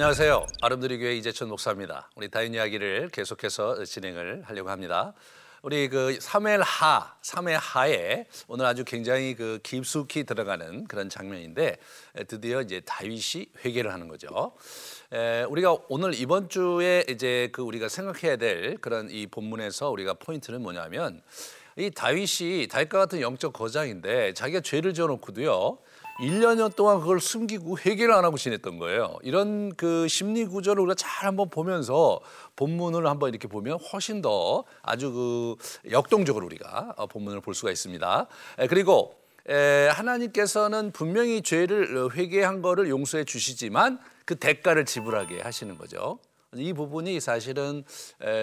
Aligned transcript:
안녕하세요. 0.00 0.46
아름드리 0.62 0.96
교회 0.96 1.14
이재천 1.16 1.50
목사입니다. 1.50 2.08
우리 2.16 2.30
다인 2.30 2.54
이야기를 2.54 3.10
계속해서 3.10 3.84
진행을 3.84 4.44
하려고 4.46 4.70
합니다. 4.70 5.12
우리 5.60 5.90
그 5.90 6.16
사멜하, 6.18 7.16
사멜하에 7.20 8.24
오늘 8.48 8.64
아주 8.64 8.82
굉장히 8.86 9.34
그 9.34 9.58
깊숙이 9.62 10.24
들어가는 10.24 10.86
그런 10.86 11.10
장면인데 11.10 11.76
드디어 12.28 12.62
이제 12.62 12.80
다윗이 12.80 13.50
회개를 13.62 13.92
하는 13.92 14.08
거죠. 14.08 14.52
에, 15.12 15.42
우리가 15.42 15.76
오늘 15.90 16.14
이번 16.14 16.48
주에 16.48 17.04
이제 17.06 17.50
그 17.52 17.60
우리가 17.60 17.90
생각해야 17.90 18.36
될 18.36 18.78
그런 18.78 19.10
이 19.10 19.26
본문에서 19.26 19.90
우리가 19.90 20.14
포인트는 20.14 20.62
뭐냐면 20.62 21.20
이 21.76 21.90
다윗이 21.90 22.68
다윗과 22.68 23.00
같은 23.00 23.20
영적 23.20 23.52
거장인데 23.52 24.32
자기가 24.32 24.60
죄를 24.60 24.94
지어놓고도요. 24.94 25.76
1년여 26.20 26.76
동안 26.76 27.00
그걸 27.00 27.20
숨기고 27.20 27.78
회개를 27.78 28.12
안 28.12 28.24
하고 28.24 28.36
지냈던 28.36 28.78
거예요. 28.78 29.16
이런 29.22 29.74
그 29.74 30.06
심리 30.08 30.44
구조를 30.44 30.82
우리가 30.82 30.94
잘 30.94 31.26
한번 31.26 31.48
보면서 31.48 32.20
본문을 32.56 33.06
한번 33.06 33.30
이렇게 33.30 33.48
보면 33.48 33.78
훨씬 33.92 34.20
더 34.20 34.64
아주 34.82 35.12
그 35.12 35.56
역동적으로 35.90 36.44
우리가 36.46 36.94
어, 36.96 37.06
본문을 37.06 37.40
볼 37.40 37.54
수가 37.54 37.70
있습니다. 37.70 38.26
그리고 38.68 39.14
하나님께서는 39.46 40.92
분명히 40.92 41.42
죄를 41.42 42.14
회개한 42.14 42.62
거를 42.62 42.88
용서해 42.88 43.24
주시지만 43.24 43.98
그 44.24 44.36
대가를 44.36 44.84
지불하게 44.84 45.40
하시는 45.40 45.76
거죠. 45.76 46.18
이 46.56 46.72
부분이 46.72 47.20
사실은 47.20 47.84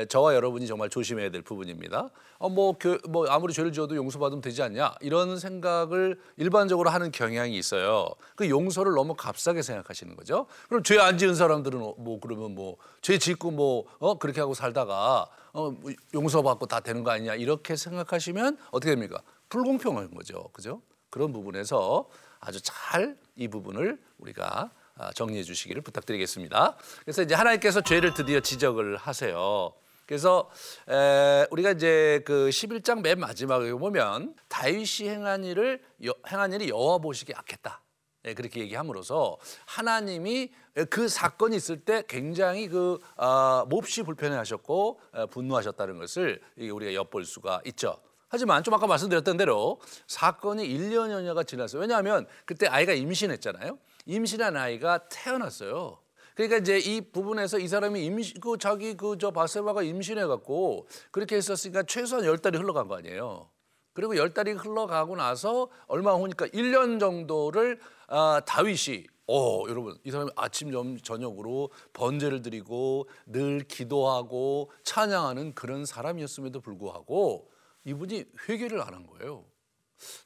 저와 0.08 0.34
여러분이 0.34 0.66
정말 0.66 0.90
조심해야 0.90 1.30
될 1.30 1.42
부분입니다. 1.42 2.10
어, 2.38 2.48
뭐, 2.50 2.74
교, 2.80 2.98
뭐 3.10 3.28
아무리 3.28 3.54
죄를 3.54 3.74
지어도 3.74 3.96
용서받으면 3.98 4.42
되지 4.42 4.62
않냐 4.64 4.96
이런 5.02 5.38
생각을 5.38 6.18
일반적으로 6.38 6.90
하는 6.90 7.12
경향이 7.12 7.58
있어요. 7.58 8.10
그 8.36 8.50
용서를 8.50 8.94
너무 8.94 9.14
값싸게 9.16 9.62
생각하시는 9.62 10.16
거죠. 10.16 10.46
그럼 10.70 10.84
죄 10.84 10.98
안 11.00 11.18
지은 11.18 11.36
사람들은 11.36 11.80
뭐 11.98 12.20
그러면 12.22 12.56
뭐 12.56 12.78
죄 13.02 13.18
짓고 13.18 13.52
뭐 13.52 13.86
어, 14.00 14.18
그렇게 14.18 14.42
하고 14.42 14.54
살다가 14.54 15.28
어, 15.54 15.72
뭐 15.72 15.92
용서받고 16.14 16.66
다 16.66 16.80
되는 16.82 17.04
거 17.04 17.12
아니냐 17.12 17.36
이렇게 17.36 17.76
생각하시면 17.76 18.58
어떻게 18.72 18.92
됩니까? 18.92 19.22
불공평한 19.50 20.14
거죠. 20.14 20.50
그죠? 20.54 20.82
그런 21.10 21.32
부분에서 21.34 22.08
아주 22.40 22.60
잘 22.62 23.18
이 23.38 23.48
부분을 23.48 24.00
우리가 24.18 24.46
아, 24.62 24.70
정리해 25.14 25.44
주시기를 25.44 25.82
부탁드리겠습니다. 25.82 26.76
그래서 27.04 27.22
이제 27.22 27.36
하나님께서 27.36 27.82
죄를 27.82 28.14
드디어 28.14 28.40
지적을 28.40 28.98
하세요. 28.98 29.74
그래서 30.06 30.50
에, 30.90 31.46
우리가 31.52 31.72
이제 31.72 32.22
그 32.26 32.50
11장 32.50 33.02
맨 33.02 33.20
마지막에 33.20 33.72
보면 33.74 34.36
다윗이 34.48 35.10
행한 35.10 35.44
일을 35.44 35.82
여, 36.06 36.14
행한 36.32 36.54
일이 36.54 36.70
여호와 36.70 37.00
보시기에 37.00 37.36
악했다. 37.36 37.82
예, 38.26 38.34
그렇게 38.34 38.62
얘기함으로써 38.62 39.38
하나님이 39.66 40.52
그 40.90 41.08
사건이 41.08 41.56
있을 41.56 41.82
때 41.82 42.04
굉장히 42.08 42.68
그 42.68 43.00
어, 43.16 43.66
몹시 43.68 44.04
불편해하셨고 44.04 45.00
어, 45.12 45.26
분노하셨다는 45.28 45.98
것을 45.98 46.42
우리가 46.58 46.94
엿볼 46.94 47.26
수가 47.26 47.62
있죠. 47.66 48.00
하지만 48.30 48.64
좀 48.64 48.74
아까 48.74 48.88
말씀드렸던 48.88 49.38
대로 49.38 49.80
사건이 50.08 50.68
1년여가 50.68 51.48
지났어요. 51.48 51.82
왜냐하면 51.82 52.28
그때 52.46 52.68
아이가 52.68 52.94
임신했잖아요. 52.94 53.78
임신한 54.08 54.56
아이가 54.58 55.08
태어났어요. 55.10 56.00
그러니까 56.36 56.58
이제 56.58 56.78
이 56.80 57.02
부분에서 57.12 57.60
이 57.60 57.68
사람이 57.68 58.04
임신 58.06 58.40
그 58.42 58.58
자기 58.58 58.96
그 58.96 59.18
저 59.20 59.32
바세바가 59.32 59.84
임신해 59.84 60.26
갖고 60.28 60.88
그렇게 61.12 61.36
했었으니까 61.36 61.84
최소한 61.84 62.26
열 62.26 62.38
달이 62.38 62.58
흘러간 62.58 62.88
거 62.88 62.96
아니에요. 62.98 63.50
그리고 63.94 64.16
열 64.18 64.34
달이 64.34 64.52
흘러가고 64.52 65.16
나서 65.16 65.70
얼마 65.88 66.14
후니까 66.14 66.48
1년 66.48 67.00
정도를 67.00 67.80
아, 68.08 68.42
다윗이 68.46 69.06
어, 69.30 69.64
여러분, 69.68 69.98
이 70.06 70.12
사람이 70.12 70.32
아침 70.38 70.72
점, 70.72 70.98
저녁으로 70.98 71.72
번제를 71.92 72.42
드리고 72.44 73.10
늘 73.26 73.60
기도하고 73.68 74.72
찬양하는 74.84 75.54
그런 75.54 75.86
사람이었음에도 75.86 76.62
불구하고 76.62 77.52
이분이 77.84 78.24
회개를 78.48 78.80
안 78.82 78.94
한 78.94 79.06
거예요. 79.08 79.44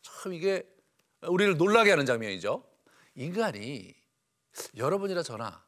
참 0.03 0.33
이게 0.33 0.63
우리를 1.27 1.57
놀라게 1.57 1.89
하는 1.91 2.05
장면이죠. 2.05 2.63
인간이 3.15 3.93
여러분이나 4.75 5.23
저나 5.23 5.65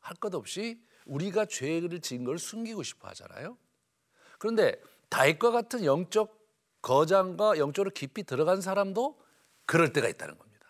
할 0.00 0.16
것 0.16 0.34
없이 0.34 0.82
우리가 1.06 1.46
죄를 1.46 2.00
지은 2.00 2.24
걸 2.24 2.38
숨기고 2.38 2.82
싶어 2.82 3.08
하잖아요. 3.08 3.56
그런데 4.38 4.80
다윗과 5.08 5.50
같은 5.50 5.84
영적 5.84 6.38
거장과 6.82 7.58
영적으로 7.58 7.90
깊이 7.90 8.22
들어간 8.22 8.60
사람도 8.60 9.20
그럴 9.66 9.92
때가 9.92 10.08
있다는 10.08 10.38
겁니다. 10.38 10.66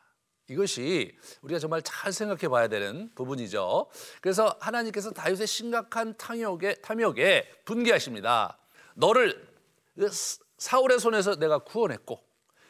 이것이 0.49 1.17
우리가 1.43 1.61
정말 1.61 1.83
잘 1.83 2.13
생각해 2.13 2.49
봐야 2.49 2.67
되는 2.67 3.13
부분이죠. 3.15 3.89
그래서 4.21 4.57
하나님께서 4.61 5.13
다윗의 5.13 5.47
심각한 5.47 6.17
탐욕에, 6.17 6.75
탐욕에 6.77 7.63
분개하십니다. 7.65 8.59
너를 8.95 9.49
사울의 10.59 10.99
손에서 10.99 11.37
내가 11.37 11.59
구원했고, 11.59 12.21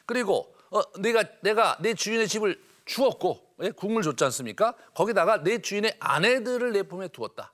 그리고 0.05 0.55
어, 0.71 0.83
내가 1.01 1.25
내가 1.41 1.79
내 1.81 1.95
주인의 1.95 2.29
집을 2.29 2.61
주었고 2.95 3.39
예? 3.63 3.71
국물 3.71 4.03
줬지 4.03 4.25
않습니까? 4.25 4.75
거기다가 4.95 5.43
내 5.45 5.59
주인의 5.63 5.97
아내들을 6.01 6.73
내 6.73 6.83
품에 6.83 7.09
두었다. 7.09 7.53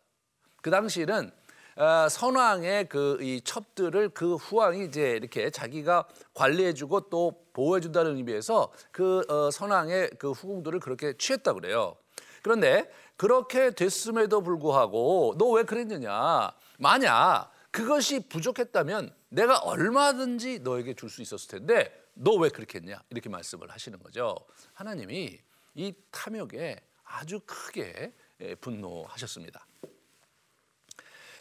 그 0.62 0.70
당시에는 0.70 1.30
어, 1.76 2.08
선왕의 2.08 2.88
그 2.88 3.18
이 3.20 3.42
첩들을 3.44 4.08
그 4.10 4.36
후왕이 4.36 4.86
이제 4.86 5.10
이렇게 5.10 5.50
자기가 5.50 6.06
관리해주고 6.32 7.10
또 7.10 7.44
보호해준다는 7.52 8.16
의미에서 8.16 8.72
그 8.90 9.22
어, 9.28 9.50
선왕의 9.50 10.12
그 10.18 10.30
후궁들을 10.32 10.80
그렇게 10.80 11.12
취했다 11.18 11.52
그래요. 11.52 11.96
그런데 12.42 12.90
그렇게 13.18 13.70
됐음에도 13.72 14.40
불구하고 14.40 15.34
너 15.38 15.50
왜 15.50 15.64
그랬느냐? 15.64 16.50
만약 16.78 17.50
그것이 17.80 18.20
부족했다면 18.20 19.14
내가 19.28 19.58
얼마든지 19.58 20.60
너에게 20.60 20.94
줄 20.94 21.10
수 21.10 21.20
있었을 21.20 21.48
텐데 21.48 21.92
너 22.14 22.36
왜 22.38 22.48
그렇게 22.48 22.78
했냐? 22.78 23.02
이렇게 23.10 23.28
말씀을 23.28 23.70
하시는 23.70 23.98
거죠. 23.98 24.34
하나님이 24.72 25.38
이 25.74 25.92
탐욕에 26.10 26.80
아주 27.04 27.40
크게 27.44 28.14
예, 28.40 28.54
분노하셨습니다. 28.54 29.66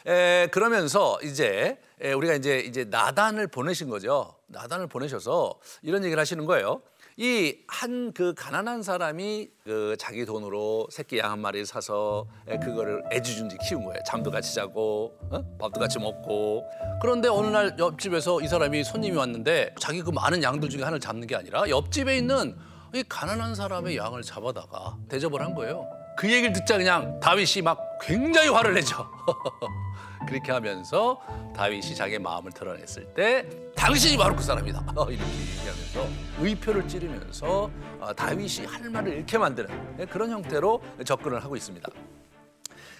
에, 0.06 0.48
그러면서 0.52 1.18
이제 1.22 1.80
에, 2.02 2.12
우리가 2.12 2.34
이제 2.34 2.60
이제 2.60 2.84
나단을 2.84 3.46
보내신 3.48 3.88
거죠. 3.88 4.38
나단을 4.48 4.88
보내셔서 4.88 5.58
이런 5.80 6.04
얘기를 6.04 6.20
하시는 6.20 6.44
거예요. 6.44 6.82
이 7.18 7.64
한 7.66 8.12
그 8.12 8.34
가난한 8.34 8.82
사람이 8.82 9.48
그 9.64 9.96
자기 9.98 10.26
돈으로 10.26 10.86
새끼 10.90 11.18
양 11.18 11.32
한 11.32 11.38
마리 11.40 11.64
사서 11.64 12.26
에, 12.46 12.58
그거를 12.58 13.02
애지중지 13.10 13.56
키운 13.66 13.84
거예요. 13.84 14.00
잠도 14.06 14.30
같이 14.30 14.54
자고 14.54 15.16
어? 15.30 15.42
밥도 15.58 15.80
같이 15.80 15.98
먹고. 15.98 16.64
그런데 17.00 17.28
어느 17.28 17.46
날 17.46 17.74
옆집에서 17.78 18.42
이 18.42 18.48
사람이 18.48 18.84
손님이 18.84 19.16
왔는데 19.16 19.74
자기 19.80 20.02
그 20.02 20.10
많은 20.10 20.42
양들 20.42 20.68
중에 20.68 20.80
하나를 20.82 21.00
잡는 21.00 21.26
게 21.26 21.34
아니라 21.36 21.68
옆집에 21.70 22.18
있는 22.18 22.54
이 22.94 23.02
가난한 23.08 23.54
사람의 23.54 23.96
양을 23.96 24.22
잡아다가 24.22 24.96
대접을 25.08 25.40
한 25.40 25.54
거예요. 25.54 25.86
그 26.18 26.30
얘기를 26.30 26.52
듣자 26.52 26.76
그냥 26.78 27.18
다윗이 27.20 27.62
막 27.62 27.98
굉장히 28.00 28.48
화를 28.48 28.74
내죠. 28.74 29.06
그렇게 30.26 30.52
하면서 30.52 31.20
다윗이 31.54 31.94
자기의 31.94 32.18
마음을 32.18 32.52
드러냈을 32.52 33.14
때 33.14 33.48
당신이 33.74 34.16
바로 34.16 34.34
그 34.36 34.42
사람이다. 34.42 34.80
이렇게 35.08 35.12
얘기하면서 35.14 36.08
의표를 36.40 36.88
찌르면서 36.88 37.70
어, 38.00 38.12
다윗이 38.14 38.66
할 38.66 38.90
말을 38.90 39.12
잃게 39.12 39.38
만드는 39.38 39.96
네, 39.96 40.06
그런 40.06 40.30
형태로 40.30 40.82
접근을 41.04 41.42
하고 41.42 41.56
있습니다. 41.56 41.88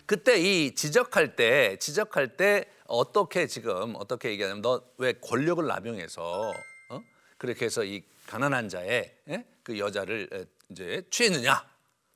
그때 0.07 0.39
이 0.39 0.75
지적할 0.75 1.35
때 1.35 1.77
지적할 1.79 2.37
때 2.37 2.67
어떻게 2.87 3.49
지금 3.49 3.95
어떻게 3.97 4.31
얘기하냐면 4.31 4.63
너 4.63 4.81
왜 4.99 5.13
권력을 5.15 5.67
남용해서 5.67 6.53
어? 6.91 7.01
그렇게 7.39 7.65
해서 7.65 7.83
이 7.85 8.03
가난한 8.27 8.69
자의 8.69 9.13
예? 9.29 9.45
그 9.65 9.79
여자를 9.79 10.47
이제 10.71 11.03
취했느냐? 11.11 11.65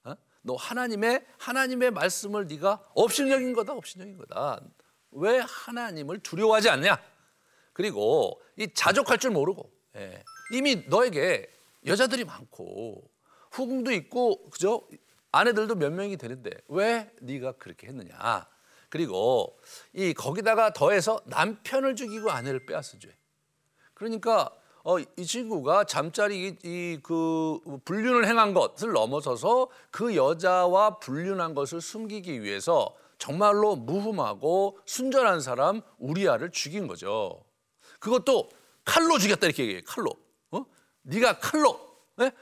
어? 0.04 0.14
너 0.42 0.54
하나님의 0.54 1.24
하나님의 1.38 1.90
말씀을 1.90 2.46
네가 2.46 2.80
업신여긴 2.94 3.52
거다, 3.54 3.72
업신여긴 3.72 4.16
거다. 4.18 4.60
왜 5.12 5.38
하나님을 5.38 6.20
두려워하지 6.20 6.70
않냐? 6.70 7.00
그리고 7.72 8.40
이 8.56 8.72
자족할 8.72 9.18
줄 9.18 9.30
모르고 9.30 9.70
예. 9.96 10.22
이미 10.52 10.84
너에게 10.88 11.50
여자들이 11.86 12.24
많고 12.24 13.10
후궁도 13.50 13.92
있고 13.92 14.50
그죠? 14.50 14.86
아내들도 15.32 15.76
몇 15.76 15.92
명이 15.92 16.16
되는데 16.16 16.50
왜 16.68 17.10
네가 17.20 17.52
그렇게 17.52 17.86
했느냐? 17.86 18.46
그리고 18.88 19.58
이 19.92 20.12
거기다가 20.12 20.72
더해서 20.72 21.20
남편을 21.26 21.96
죽이고 21.96 22.30
아내를 22.30 22.66
빼앗은 22.66 23.00
죄. 23.00 23.16
그러니까 23.94 24.50
어, 24.82 24.98
이 24.98 25.26
친구가 25.26 25.84
잠자리 25.84 26.56
이그 26.62 27.80
불륜을 27.84 28.26
행한 28.26 28.54
것을 28.54 28.92
넘어서서 28.92 29.68
그 29.90 30.16
여자와 30.16 30.98
불륜한 30.98 31.54
것을 31.54 31.80
숨기기 31.80 32.42
위해서 32.42 32.94
정말로 33.20 33.76
무흠하고 33.76 34.78
순전한 34.86 35.40
사람 35.40 35.82
우리아를 35.98 36.50
죽인 36.50 36.88
거죠. 36.88 37.44
그것도 38.00 38.48
칼로 38.84 39.18
죽였다 39.18 39.46
이렇게 39.46 39.62
얘기해요. 39.64 39.82
칼로. 39.86 40.10
어? 40.50 40.64
네가 41.02 41.38
칼로 41.38 41.78
예? 42.22 42.32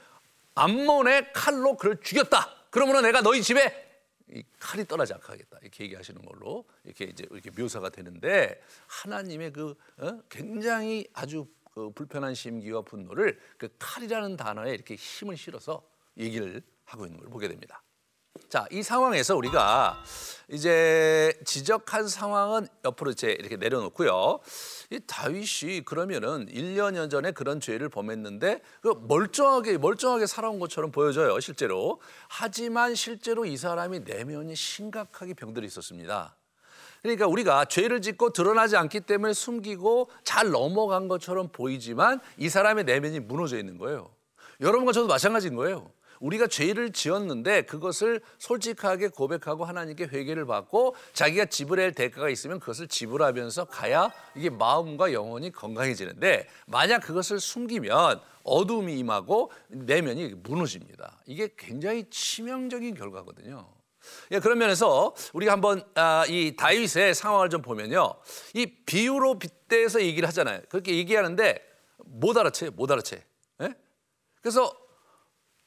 암몬의 0.54 1.32
칼로 1.32 1.76
그를 1.76 2.00
죽였다. 2.00 2.68
그러므로 2.70 3.00
내가 3.00 3.20
너희 3.22 3.42
집에 3.42 3.86
이 4.30 4.44
칼이 4.60 4.84
떠나지 4.86 5.14
않게 5.14 5.26
하겠다 5.26 5.58
이렇게 5.62 5.84
얘기하시는 5.84 6.22
걸로 6.22 6.64
이렇게 6.84 7.06
이제 7.06 7.26
이렇게 7.30 7.50
묘사가 7.50 7.88
되는데 7.88 8.62
하나님의 8.86 9.52
그 9.52 9.74
어? 9.98 10.20
굉장히 10.28 11.08
아주 11.12 11.48
그 11.72 11.90
불편한 11.90 12.34
심기와 12.34 12.82
분노를 12.82 13.40
그 13.56 13.68
칼이라는 13.80 14.36
단어에 14.36 14.74
이렇게 14.74 14.94
힘을 14.94 15.36
실어서 15.36 15.82
얘기를 16.16 16.62
하고 16.84 17.04
있는 17.04 17.18
걸 17.18 17.30
보게 17.30 17.48
됩니다. 17.48 17.82
자, 18.48 18.66
이 18.70 18.82
상황에서 18.82 19.36
우리가 19.36 20.02
이제 20.50 21.32
지적한 21.44 22.08
상황은 22.08 22.68
옆으로 22.84 23.10
이제 23.10 23.36
이렇게 23.38 23.56
내려놓고요. 23.56 24.40
이 24.90 25.00
다윗이 25.06 25.82
그러면은 25.84 26.46
1년 26.46 27.10
전에 27.10 27.32
그런 27.32 27.60
죄를 27.60 27.90
범했는데 27.90 28.62
그 28.80 28.94
멀쩡하게 29.06 29.76
멀쩡하게 29.76 30.26
살아온 30.26 30.58
것처럼 30.58 30.90
보여져요, 30.90 31.38
실제로. 31.40 32.00
하지만 32.28 32.94
실제로 32.94 33.44
이 33.44 33.56
사람이 33.56 34.00
내면이 34.00 34.56
심각하게 34.56 35.34
병들어 35.34 35.66
있었습니다. 35.66 36.34
그러니까 37.02 37.26
우리가 37.26 37.66
죄를 37.66 38.00
짓고 38.00 38.32
드러나지 38.32 38.76
않기 38.76 39.00
때문에 39.00 39.34
숨기고 39.34 40.10
잘 40.24 40.50
넘어간 40.50 41.08
것처럼 41.08 41.48
보이지만 41.48 42.20
이 42.38 42.48
사람의 42.48 42.84
내면이 42.84 43.20
무너져 43.20 43.58
있는 43.58 43.78
거예요. 43.78 44.10
여러분과 44.60 44.92
저도 44.92 45.06
마찬가지인 45.06 45.54
거예요. 45.54 45.92
우리가 46.20 46.46
죄를 46.46 46.92
지었는데 46.92 47.62
그것을 47.62 48.20
솔직하게 48.38 49.08
고백하고 49.08 49.64
하나님께 49.64 50.04
회개를 50.04 50.46
받고 50.46 50.94
자기가 51.12 51.46
지불할 51.46 51.92
대가가 51.92 52.28
있으면 52.28 52.60
그것을 52.60 52.88
지불하면서 52.88 53.66
가야 53.66 54.10
이게 54.34 54.50
마음과 54.50 55.12
영혼이 55.12 55.52
건강해지는데 55.52 56.48
만약 56.66 57.00
그것을 57.00 57.40
숨기면 57.40 58.20
어둠이 58.42 58.98
임하고 58.98 59.52
내면이 59.68 60.34
무너집니다. 60.42 61.20
이게 61.26 61.50
굉장히 61.56 62.08
치명적인 62.10 62.94
결과거든요. 62.94 63.68
예, 64.30 64.40
그런 64.40 64.58
면에서 64.58 65.14
우리가 65.32 65.52
한번 65.52 65.82
아, 65.94 66.24
이 66.28 66.56
다윗의 66.56 67.14
상황을 67.14 67.50
좀 67.50 67.62
보면요. 67.62 68.14
이 68.54 68.66
비유로 68.66 69.38
빗대서 69.38 70.02
얘기를 70.02 70.26
하잖아요. 70.28 70.60
그렇게 70.70 70.96
얘기하는데 70.96 71.62
못 71.98 72.36
알아채요. 72.36 72.70
못 72.72 72.90
알아채. 72.90 73.22
예? 73.62 73.74
그래서 74.40 74.72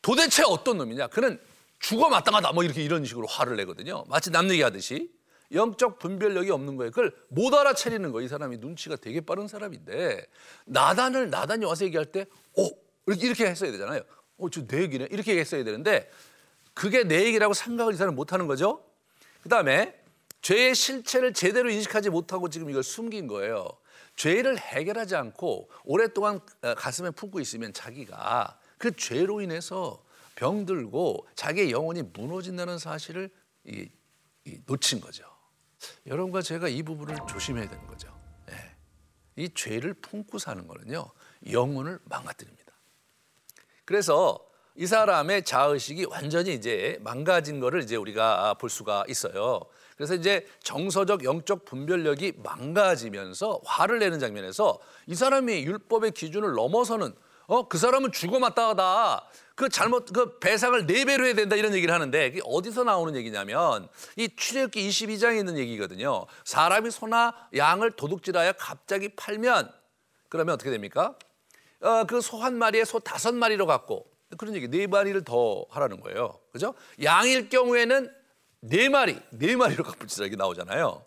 도대체 0.01 0.43
어떤 0.45 0.77
놈이냐? 0.77 1.07
그는 1.07 1.39
죽어 1.79 2.09
마땅하다. 2.09 2.51
뭐 2.53 2.63
이렇게 2.63 2.83
이런 2.83 3.05
식으로 3.05 3.27
화를 3.27 3.55
내거든요. 3.57 4.03
마치 4.07 4.29
남 4.31 4.49
얘기하듯이 4.49 5.11
영적 5.51 5.99
분별력이 5.99 6.49
없는 6.51 6.75
거예요. 6.77 6.91
그걸 6.91 7.13
못 7.29 7.53
알아차리는 7.53 8.11
거예요. 8.11 8.25
이 8.25 8.29
사람이 8.29 8.57
눈치가 8.57 8.95
되게 8.95 9.21
빠른 9.21 9.47
사람인데 9.47 10.25
나단을 10.65 11.29
나단이 11.29 11.65
와서 11.65 11.85
얘기할 11.85 12.05
때, 12.05 12.25
오 12.55 12.69
이렇게, 13.07 13.27
이렇게 13.27 13.45
했어야 13.47 13.71
되잖아요. 13.71 14.01
어, 14.37 14.49
저 14.49 14.65
내 14.67 14.81
얘기네. 14.83 15.07
이렇게 15.11 15.37
했어야 15.39 15.63
되는데 15.63 16.09
그게 16.73 17.03
내 17.03 17.25
얘기라고 17.25 17.53
생각을 17.53 17.93
이 17.93 17.97
사람 17.97 18.15
못 18.15 18.31
하는 18.31 18.47
거죠. 18.47 18.83
그 19.43 19.49
다음에 19.49 19.99
죄의 20.41 20.73
실체를 20.73 21.33
제대로 21.33 21.69
인식하지 21.69 22.09
못하고 22.09 22.49
지금 22.49 22.69
이걸 22.69 22.81
숨긴 22.83 23.27
거예요. 23.27 23.67
죄를 24.15 24.57
해결하지 24.57 25.15
않고 25.15 25.69
오랫동안 25.83 26.39
어, 26.61 26.73
가슴에 26.75 27.11
품고 27.11 27.39
있으면 27.41 27.73
자기가 27.73 28.57
그 28.81 28.95
죄로 28.95 29.41
인해서 29.41 30.03
병들고 30.33 31.27
자기의 31.35 31.69
영혼이 31.69 32.01
무너진다는 32.13 32.79
사실을 32.79 33.29
이, 33.63 33.87
이 34.43 34.57
놓친 34.65 34.99
거죠. 34.99 35.23
여러분과 36.07 36.41
제가 36.41 36.67
이 36.67 36.81
부분을 36.81 37.15
조심해야 37.29 37.69
되는 37.69 37.85
거죠. 37.85 38.11
예. 38.49 38.75
이 39.35 39.53
죄를 39.53 39.93
품고 39.93 40.39
사는 40.39 40.67
거는요 40.67 41.11
영혼을 41.51 41.99
망가뜨립니다. 42.05 42.73
그래서 43.85 44.43
이 44.73 44.87
사람의 44.87 45.45
자의식이 45.45 46.05
완전히 46.05 46.55
이제 46.55 46.97
망가진 47.01 47.59
거를 47.59 47.83
이제 47.83 47.95
우리가 47.95 48.55
볼 48.55 48.71
수가 48.71 49.05
있어요. 49.07 49.59
그래서 49.95 50.15
이제 50.15 50.47
정서적 50.63 51.23
영적 51.23 51.65
분별력이 51.65 52.33
망가지면서 52.37 53.61
화를 53.63 53.99
내는 53.99 54.17
장면에서 54.19 54.79
이 55.05 55.13
사람이 55.13 55.65
율법의 55.65 56.13
기준을 56.13 56.53
넘어서는 56.53 57.13
어 57.47 57.67
그 57.67 57.77
사람은 57.77 58.11
죽어 58.11 58.39
마땅하다. 58.39 59.25
그 59.55 59.69
잘못 59.69 60.05
그 60.13 60.39
배상을 60.39 60.85
네 60.87 61.05
배로 61.05 61.25
해야 61.25 61.33
된다 61.35 61.55
이런 61.55 61.73
얘기를 61.75 61.93
하는데 61.93 62.27
이게 62.27 62.41
어디서 62.45 62.83
나오는 62.83 63.15
얘기냐면 63.15 63.87
이 64.15 64.29
출애굽기 64.35 64.87
22장에 64.89 65.37
있는 65.39 65.57
얘기거든요. 65.57 66.25
사람이 66.45 66.89
소나 66.91 67.33
양을 67.55 67.91
도둑질하여 67.91 68.53
갑자기 68.57 69.09
팔면 69.09 69.71
그러면 70.29 70.53
어떻게 70.55 70.71
됩니까? 70.71 71.15
어, 71.81 72.05
그 72.05 72.17
소 72.21 72.37
한 72.41 72.55
마리에 72.55 72.85
소 72.85 72.99
다섯 72.99 73.33
마리로 73.35 73.65
갖고 73.67 74.05
그런 74.37 74.55
얘기 74.55 74.67
네 74.69 74.87
마리를 74.87 75.23
더 75.25 75.65
하라는 75.71 75.99
거예요. 75.99 76.39
그죠? 76.53 76.73
양일 77.03 77.49
경우에는 77.49 78.09
네 78.61 78.87
마리, 78.89 79.19
네 79.31 79.55
마리로 79.55 79.83
갚을지라 79.83 80.27
이게 80.27 80.35
나오잖아요. 80.37 81.03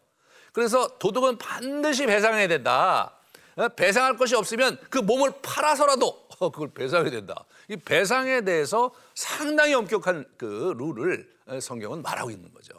그래서 0.53 0.89
도둑은 0.99 1.39
반드시 1.39 2.07
배상해야 2.07 2.47
된다. 2.49 3.15
어, 3.57 3.69
배상할 3.69 4.17
것이 4.17 4.35
없으면 4.35 4.79
그 4.91 4.99
몸을 4.99 5.33
팔아서라도 5.43 6.09
어, 6.09 6.24
그걸 6.39 6.73
배상해야 6.73 7.11
된다. 7.11 7.45
이 7.69 7.77
배상에 7.77 8.43
대해서 8.43 8.93
상당히 9.15 9.75
엄격한 9.75 10.25
그 10.37 10.75
룰을 10.77 11.31
어, 11.47 11.61
성경은 11.61 12.03
말하고 12.03 12.31
있는 12.31 12.53
거죠. 12.53 12.73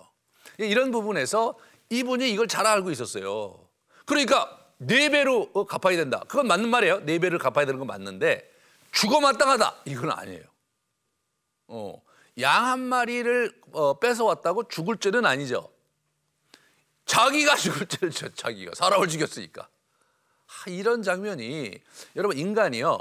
이런 0.58 0.92
부분에서 0.92 1.58
이분이 1.90 2.32
이걸 2.32 2.48
잘 2.48 2.66
알고 2.66 2.92
있었어요. 2.92 3.68
그러니까 4.06 4.60
네 4.78 5.10
배로 5.10 5.52
갚아야 5.66 5.98
된다. 5.98 6.24
그건 6.28 6.48
맞는 6.48 6.70
말이에요. 6.70 7.00
네 7.06 7.20
배를 7.20 7.38
갚아야 7.38 7.66
되는 7.66 7.80
건 7.80 7.88
맞는데 7.88 8.52
죽어 8.92 9.20
마땅하다. 9.20 9.82
이건 9.86 10.12
아니에요. 10.12 10.44
어, 11.68 12.02
양 12.40 12.66
한 12.66 12.80
마리를 12.80 13.62
어, 13.72 14.00
뺏어 14.00 14.26
왔다고 14.26 14.68
죽을 14.68 14.98
죄는 14.98 15.26
아니죠. 15.26 15.70
자기가 17.06 17.56
죽을 17.58 17.88
죄를 17.88 18.12
져, 18.12 18.30
자기가 18.30 18.74
사람을 18.76 19.08
죽였으니까. 19.08 19.68
하, 20.46 20.70
이런 20.72 21.02
장면이 21.04 21.80
여러분 22.16 22.38
인간이요. 22.38 22.98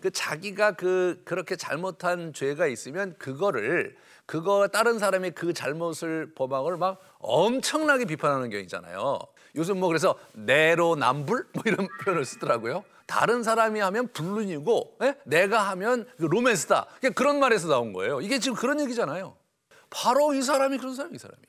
그 0.00 0.10
자기가 0.10 0.72
그 0.72 1.20
그렇게 1.24 1.56
잘못한 1.56 2.32
죄가 2.32 2.66
있으면 2.66 3.14
그거를 3.18 3.96
그거 4.26 4.68
다른 4.68 4.98
사람이 4.98 5.30
그 5.30 5.52
잘못을 5.52 6.34
범한 6.34 6.78
막 6.78 7.00
엄청나게 7.18 8.04
비판하는 8.04 8.50
경우 8.50 8.60
있잖아요. 8.62 9.18
요즘 9.54 9.80
뭐 9.80 9.88
그래서 9.88 10.18
내로남불 10.34 11.48
뭐 11.54 11.62
이런 11.64 11.88
표현을 12.04 12.24
쓰더라고요. 12.24 12.84
다른 13.06 13.42
사람이 13.42 13.80
하면 13.80 14.08
불륜이고 14.12 14.98
예? 15.02 15.16
내가 15.24 15.70
하면 15.70 16.06
그 16.18 16.24
로맨스다. 16.24 16.86
그런 17.14 17.40
말에서 17.40 17.68
나온 17.68 17.94
거예요. 17.94 18.20
이게 18.20 18.38
지금 18.38 18.54
그런 18.56 18.80
얘기잖아요. 18.80 19.34
바로 19.88 20.34
이 20.34 20.42
사람이 20.42 20.76
그런 20.76 20.94
사람이 20.94 21.16
이 21.16 21.18
사람이. 21.18 21.42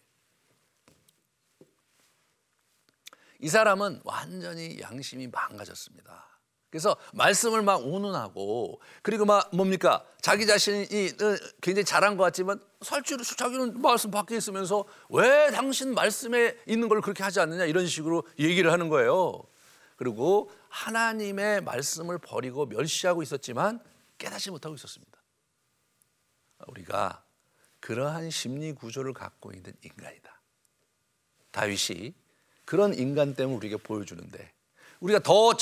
이 3.41 3.49
사람은 3.49 4.01
완전히 4.05 4.79
양심이 4.81 5.27
망가졌습니다. 5.27 6.28
그래서 6.69 6.95
말씀을 7.13 7.63
막 7.63 7.83
운운하고 7.83 8.79
그리고 9.01 9.25
막 9.25 9.49
뭡니까 9.55 10.05
자기 10.21 10.45
자신이 10.45 10.85
어, 10.85 11.37
굉장히 11.61 11.83
잘한 11.83 12.15
것 12.15 12.23
같지만 12.23 12.59
실제로 12.81 13.23
자기는 13.23 13.81
말씀 13.81 14.11
밖에 14.11 14.37
있으면서 14.37 14.85
왜 15.09 15.49
당신 15.51 15.93
말씀에 15.93 16.57
있는 16.67 16.87
걸 16.87 17.01
그렇게 17.01 17.23
하지 17.23 17.39
않느냐 17.39 17.65
이런 17.65 17.87
식으로 17.87 18.23
얘기를 18.37 18.71
하는 18.71 18.89
거예요. 18.89 19.41
그리고 19.95 20.51
하나님의 20.69 21.61
말씀을 21.61 22.19
버리고 22.19 22.67
멸시하고 22.67 23.23
있었지만 23.23 23.79
깨닫지 24.17 24.51
못하고 24.51 24.75
있었습니다. 24.75 25.17
우리가 26.67 27.23
그러한 27.79 28.29
심리 28.29 28.73
구조를 28.73 29.13
갖고 29.13 29.51
있는 29.51 29.73
인간이다. 29.83 30.41
다윗이 31.51 32.13
그런 32.65 32.93
인간 32.93 33.33
때문에 33.33 33.57
우리에게 33.57 33.77
보여주는데 33.77 34.53
우리가 34.99 35.19
더 35.19 35.53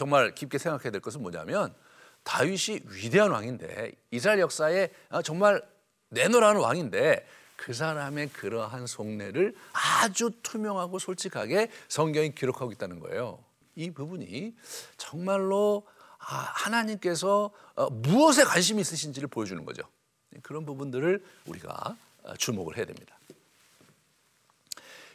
정말 0.00 0.34
깊게 0.34 0.56
생각해야 0.56 0.90
될 0.90 1.02
것은 1.02 1.20
뭐냐면 1.20 1.74
다윗이 2.22 2.80
위대한 2.86 3.32
왕인데 3.32 3.92
이스라엘 4.10 4.40
역사에 4.40 4.88
정말 5.22 5.62
내노라는 6.08 6.58
왕인데 6.58 7.26
그 7.56 7.74
사람의 7.74 8.30
그러한 8.30 8.86
속내를 8.86 9.54
아주 9.74 10.30
투명하고 10.42 10.98
솔직하게 10.98 11.70
성경이 11.88 12.34
기록하고 12.34 12.72
있다는 12.72 12.98
거예요. 13.00 13.44
이 13.76 13.90
부분이 13.90 14.56
정말로 14.96 15.86
아, 16.18 16.34
하나님께서 16.54 17.50
어, 17.74 17.90
무엇에 17.90 18.44
관심이 18.44 18.80
있으신지를 18.80 19.28
보여주는 19.28 19.62
거죠. 19.66 19.82
그런 20.42 20.64
부분들을 20.64 21.22
우리가 21.44 21.94
어, 22.22 22.36
주목을 22.36 22.78
해야 22.78 22.86
됩니다. 22.86 23.18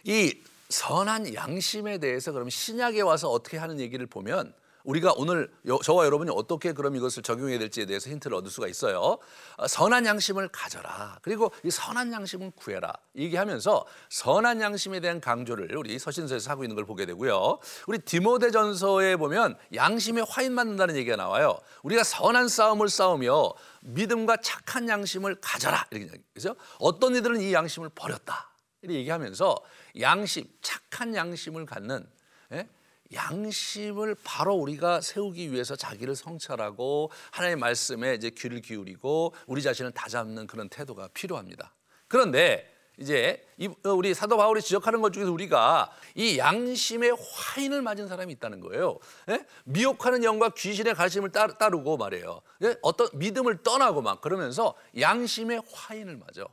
이 0.03 0.39
선한 0.69 1.33
양심에 1.33 1.97
대해서 1.97 2.31
그럼 2.31 2.51
신약에 2.51 3.01
와서 3.01 3.31
어떻게 3.31 3.57
하는 3.57 3.79
얘기를 3.79 4.05
보면 4.05 4.53
우리가 4.85 5.13
오늘 5.17 5.51
여- 5.67 5.79
저와 5.83 6.05
여러분이 6.05 6.31
어떻게 6.33 6.71
그럼 6.71 6.95
이것을 6.95 7.23
적용해야 7.23 7.59
될지에 7.59 7.85
대해서 7.85 8.09
힌트를 8.09 8.37
얻을 8.37 8.49
수가 8.51 8.67
있어요. 8.67 9.17
어, 9.57 9.67
선한 9.67 10.05
양심을 10.05 10.47
가져라. 10.49 11.17
그리고 11.21 11.51
이 11.63 11.71
선한 11.71 12.13
양심을 12.13 12.51
구해라. 12.55 12.93
얘기하면서 13.15 13.85
선한 14.09 14.61
양심에 14.61 14.99
대한 14.99 15.19
강조를 15.19 15.75
우리 15.75 15.97
서신서에서 15.99 16.51
하고 16.51 16.63
있는 16.63 16.75
걸 16.75 16.85
보게 16.85 17.05
되고요. 17.05 17.59
우리 17.87 17.97
디모데전서에 17.99 19.15
보면 19.17 19.57
양심에 19.73 20.21
화인 20.29 20.53
맞는다는 20.53 20.95
얘기가 20.95 21.15
나와요. 21.15 21.59
우리가 21.83 22.03
선한 22.03 22.47
싸움을 22.47 22.87
싸우며 22.87 23.53
믿음과 23.81 24.37
착한 24.37 24.87
양심을 24.87 25.35
가져라. 25.41 25.85
이렇게 25.91 26.11
얘기죠. 26.35 26.55
어떤 26.79 27.15
이들은 27.15 27.41
이 27.41 27.53
양심을 27.53 27.89
버렸다. 27.95 28.51
이렇게 28.83 28.99
얘기하면서 28.99 29.57
양심, 29.99 30.45
착한 30.61 31.15
양심을 31.15 31.65
갖는 31.65 32.07
예? 32.51 32.69
양심을 33.13 34.15
바로 34.23 34.55
우리가 34.55 35.01
세우기 35.01 35.51
위해서 35.51 35.75
자기를 35.75 36.15
성찰하고 36.15 37.11
하나님의 37.31 37.59
말씀에 37.59 38.15
이제 38.15 38.29
귀를 38.31 38.61
기울이고 38.61 39.33
우리 39.47 39.61
자신을 39.61 39.91
다잡는 39.91 40.47
그런 40.47 40.69
태도가 40.69 41.09
필요합니다. 41.13 41.73
그런데 42.07 42.71
이제 42.97 43.45
이- 43.57 43.67
어, 43.67 43.89
우리 43.89 44.13
사도 44.13 44.37
바울이 44.37 44.61
지적하는 44.61 45.01
것 45.01 45.11
중에서 45.11 45.29
우리가 45.31 45.91
이 46.15 46.37
양심의 46.37 47.11
화인을 47.19 47.81
맞은 47.81 48.07
사람이 48.07 48.31
있다는 48.33 48.61
거예요. 48.61 48.99
예? 49.29 49.45
미혹하는 49.65 50.23
영과 50.23 50.49
귀신의 50.49 50.95
가르침을 50.95 51.31
따, 51.31 51.47
따르고 51.47 51.97
말이에요. 51.97 52.41
예? 52.63 52.75
어떤 52.81 53.09
믿음을 53.13 53.63
떠나고 53.63 54.01
막 54.01 54.21
그러면서 54.21 54.75
양심의 54.97 55.61
화인을 55.73 56.15
맞아. 56.17 56.45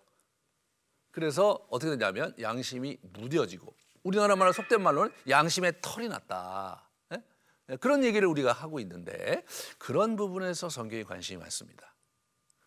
그래서 1.12 1.64
어떻게 1.70 1.90
되냐면 1.90 2.34
양심이 2.40 2.98
무뎌지고 3.02 3.72
우리나라 4.02 4.36
말로 4.36 4.52
속된 4.52 4.82
말로는 4.82 5.12
양심의 5.28 5.74
털이 5.80 6.08
났다. 6.08 6.88
예? 7.14 7.22
예, 7.70 7.76
그런 7.76 8.04
얘기를 8.04 8.26
우리가 8.28 8.52
하고 8.52 8.80
있는데 8.80 9.44
그런 9.78 10.16
부분에서 10.16 10.68
성경에 10.68 11.04
관심이 11.04 11.38
많습니다. 11.38 11.94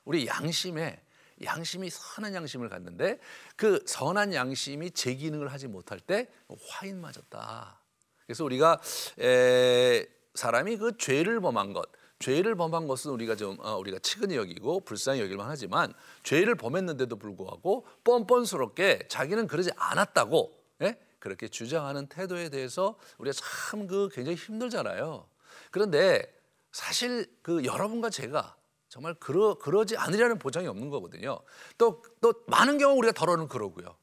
우리 0.05 0.27
양심에 0.27 1.01
양심이 1.43 1.89
선한 1.89 2.33
양심을 2.33 2.69
갖는데 2.69 3.19
그 3.57 3.83
선한 3.85 4.33
양심이 4.33 4.91
제 4.91 5.13
기능을 5.15 5.51
하지 5.51 5.67
못할 5.67 5.99
때 5.99 6.29
화인 6.67 7.01
맞았다. 7.01 7.81
그래서 8.25 8.45
우리가 8.45 8.79
에, 9.19 10.05
사람이 10.33 10.77
그 10.77 10.97
죄를 10.97 11.41
범한 11.41 11.73
것, 11.73 11.89
죄를 12.19 12.55
범한 12.55 12.87
것은 12.87 13.11
우리가 13.11 13.35
좀 13.35 13.57
어, 13.59 13.77
우리가 13.77 13.99
측은히 13.99 14.35
여기고 14.37 14.81
불쌍히 14.81 15.19
여길만 15.21 15.49
하지만 15.49 15.93
죄를 16.23 16.55
범했는데도 16.55 17.17
불구하고 17.17 17.85
뻔뻔스럽게 18.05 19.07
자기는 19.09 19.47
그러지 19.47 19.71
않았다고 19.75 20.57
예? 20.83 20.97
그렇게 21.25 21.47
주장하는 21.47 22.05
태도에 22.05 22.49
대해서 22.49 22.99
우리가 23.17 23.33
참 23.33 23.87
그 23.87 24.09
굉장히 24.11 24.37
힘들잖아요. 24.37 25.27
그런데 25.71 26.23
사실 26.71 27.25
그 27.41 27.65
여러분과 27.65 28.11
제가 28.11 28.55
정말 28.89 29.15
그러, 29.15 29.55
그러지 29.55 29.97
않으려는 29.97 30.37
보장이 30.37 30.67
없는 30.67 30.89
거거든요. 30.91 31.39
또, 31.79 32.03
또 32.21 32.33
많은 32.45 32.77
경우 32.77 32.95
우리가 32.95 33.11
덜어는 33.13 33.47
그러고요. 33.47 33.97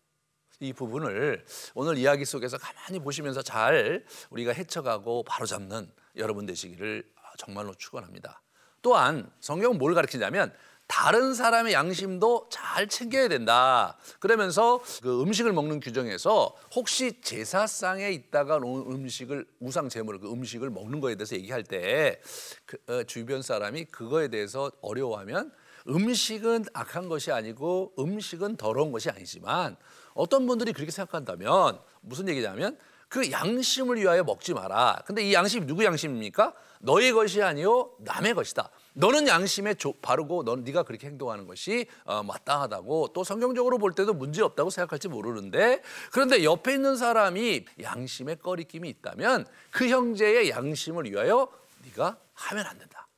이 0.59 0.73
부분을 0.73 1.45
오늘 1.75 1.97
이야기 1.97 2.25
속에서 2.25 2.59
가만히 2.59 2.99
보시면서 2.99 3.43
잘 3.43 4.05
우리가 4.31 4.53
헤쳐가고 4.53 5.23
바로잡는 5.23 5.91
여러분 6.17 6.45
되시기를 6.45 7.09
정말로 7.39 7.73
축원합니다. 7.75 8.43
또한 8.83 9.31
성경은 9.41 9.79
뭘 9.79 9.95
가르치냐면 9.95 10.53
다른 10.87 11.35
사람의 11.35 11.73
양심도 11.73 12.49
잘 12.51 12.87
챙겨야 12.87 13.29
된다. 13.29 13.97
그러면서 14.21 14.81
그 15.03 15.23
음식을 15.23 15.53
먹는 15.53 15.81
규정에서 15.81 16.55
혹시 16.75 17.21
제사상에 17.23 18.11
있다가 18.11 18.59
음식을 18.59 19.47
우상 19.61 19.89
제물 19.89 20.21
그 20.21 20.31
음식을 20.31 20.71
먹는 20.71 21.01
거에 21.01 21.15
대해서 21.15 21.35
얘기할 21.37 21.63
때 21.63 22.21
그, 22.67 22.77
어, 22.89 23.05
주변 23.05 23.43
사람이 23.43 23.87
그거에 23.87 24.29
대해서 24.29 24.71
어려워하면 24.83 25.53
음식은 25.89 26.67
악한 26.73 27.09
것이 27.09 27.33
아니고 27.33 27.95
음식은 27.99 28.57
더러운 28.57 28.93
것이 28.93 29.11
아니지만 29.11 29.77
어떤 30.15 30.47
분들이 30.47 30.73
그렇게 30.73 30.91
생각한다면 30.93 31.81
무슨 32.01 32.29
얘기냐면 32.29 32.79
그 33.13 33.31
양심을 33.31 33.99
위하여 33.99 34.25
먹지 34.25 34.55
마라. 34.55 35.03
근데 35.05 35.23
이 35.23 35.35
양심이 35.35 35.67
누구 35.67 35.85
양심입니까? 35.85 36.55
너의 36.81 37.13
것이 37.13 37.43
아니요 37.43 37.91
남의 37.99 38.33
것이다. 38.33 38.71
너는 38.95 39.29
양심에 39.29 39.75
조- 39.75 39.93
바르고 40.01 40.45
넌 40.45 40.65
네가 40.65 40.85
그렇게 40.85 41.09
행동하는 41.09 41.47
것이 41.47 41.85
어, 42.05 42.23
마땅하다고 42.23 43.09
또 43.13 43.23
성경적으로 43.23 43.77
볼 43.77 43.93
때도 43.95 44.15
문제 44.15 44.41
없다고 44.41 44.71
생각할지 44.71 45.09
모르는데 45.09 45.83
그런데 46.11 46.43
옆에 46.43 46.73
있는 46.73 46.97
사람이 46.97 47.67
양심에 47.83 48.37
꺼리낌이 48.37 48.89
있다면 48.89 49.47
그 49.71 49.91
형제의 49.91 50.49
양심을 50.49 51.05
위하여 51.05 51.53
네가 51.85 52.17
하면 52.33 52.67
안 52.67 52.79
된다. 52.79 53.09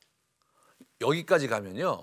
여기까지 0.99 1.47
가면요. 1.47 2.01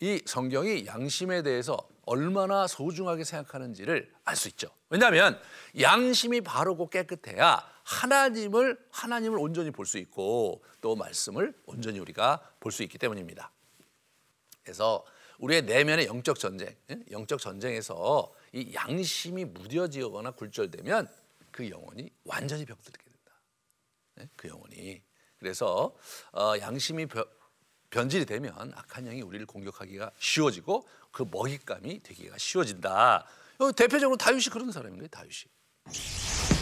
이 0.00 0.20
성경이 0.26 0.86
양심에 0.86 1.42
대해서 1.42 1.76
얼마나 2.08 2.66
소중하게 2.66 3.24
생각하는지를 3.24 4.12
알 4.24 4.34
수 4.36 4.48
있죠. 4.48 4.68
왜냐하면 4.88 5.38
양심이 5.78 6.40
바르고 6.40 6.88
깨끗해야 6.90 7.62
하나님을 7.84 8.78
하나님을 8.90 9.38
온전히 9.38 9.70
볼 9.70 9.84
수 9.86 9.98
있고 9.98 10.62
또 10.80 10.96
말씀을 10.96 11.54
온전히 11.66 11.98
우리가 11.98 12.40
볼 12.60 12.72
수 12.72 12.82
있기 12.82 12.98
때문입니다. 12.98 13.50
그래서 14.62 15.04
우리의 15.38 15.62
내면의 15.62 16.06
영적 16.06 16.38
전쟁, 16.38 16.74
예? 16.90 16.98
영적 17.10 17.40
전쟁에서 17.40 18.32
이 18.52 18.74
양심이 18.74 19.44
무뎌지거나 19.44 20.32
굴절되면 20.32 21.08
그 21.52 21.70
영혼이 21.70 22.10
완전히 22.24 22.64
병들게 22.64 22.98
된다. 23.04 23.40
예? 24.20 24.28
그 24.36 24.48
영혼이 24.48 25.00
그래서 25.38 25.94
어, 26.32 26.54
양심이 26.60 27.06
변- 27.06 27.24
변질이 27.90 28.26
되면 28.26 28.52
악한 28.74 29.04
영이 29.04 29.22
우리를 29.22 29.46
공격하기가 29.46 30.10
쉬워지고 30.18 30.86
그 31.10 31.24
먹잇감이 31.30 32.02
되기가 32.02 32.36
쉬워진다. 32.38 33.26
어, 33.58 33.72
대표적으로 33.72 34.16
다윗이 34.16 34.44
그런 34.52 34.70
사람인 34.70 34.98
거예요. 34.98 35.08
다윗이. 35.08 36.57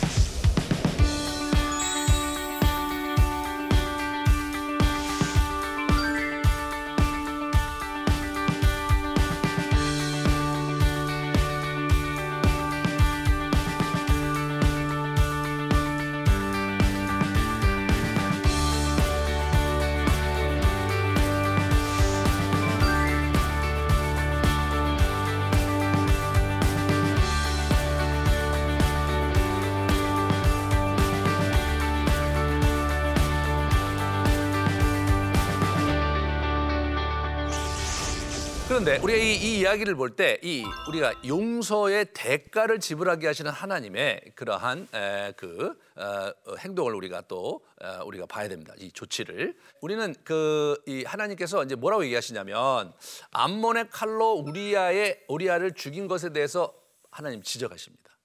그런데 38.86 39.02
우리가 39.02 39.18
이, 39.18 39.34
이 39.34 39.58
이야기를 39.58 39.96
볼 39.96 40.14
때 40.14 40.38
이 40.44 40.64
우리가 40.88 41.12
용서의 41.26 42.06
대가를 42.14 42.78
지불하게 42.78 43.26
하시는 43.26 43.50
하나님의 43.50 44.20
그러한 44.36 44.86
에, 44.94 45.32
그 45.36 45.76
어, 45.96 46.30
어, 46.46 46.54
행동을 46.60 46.94
우리가 46.94 47.22
또 47.22 47.66
어, 47.82 48.04
우리가 48.04 48.26
봐야 48.26 48.46
됩니다. 48.46 48.74
이 48.78 48.92
조치를 48.92 49.56
우리는 49.80 50.14
그 50.22 50.76
이 50.86 51.02
하나님께서 51.02 51.64
이제 51.64 51.74
뭐라고 51.74 52.04
얘기하시냐면 52.04 52.92
암몬의 53.32 53.90
칼로 53.90 54.34
우리아의 54.34 55.24
우리아를 55.26 55.72
죽인 55.72 56.06
것에 56.06 56.32
대해서 56.32 56.72
하나님 57.10 57.42
지적하십니다. 57.42 58.16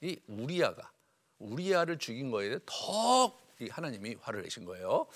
이 0.00 0.18
우리아가 0.26 0.90
우리아를 1.38 1.98
죽인 1.98 2.32
거에 2.32 2.48
대해 2.48 2.58
더이 2.66 3.30
하나님이 3.68 4.16
화를 4.20 4.42
내신 4.42 4.64
거예요. 4.64 5.06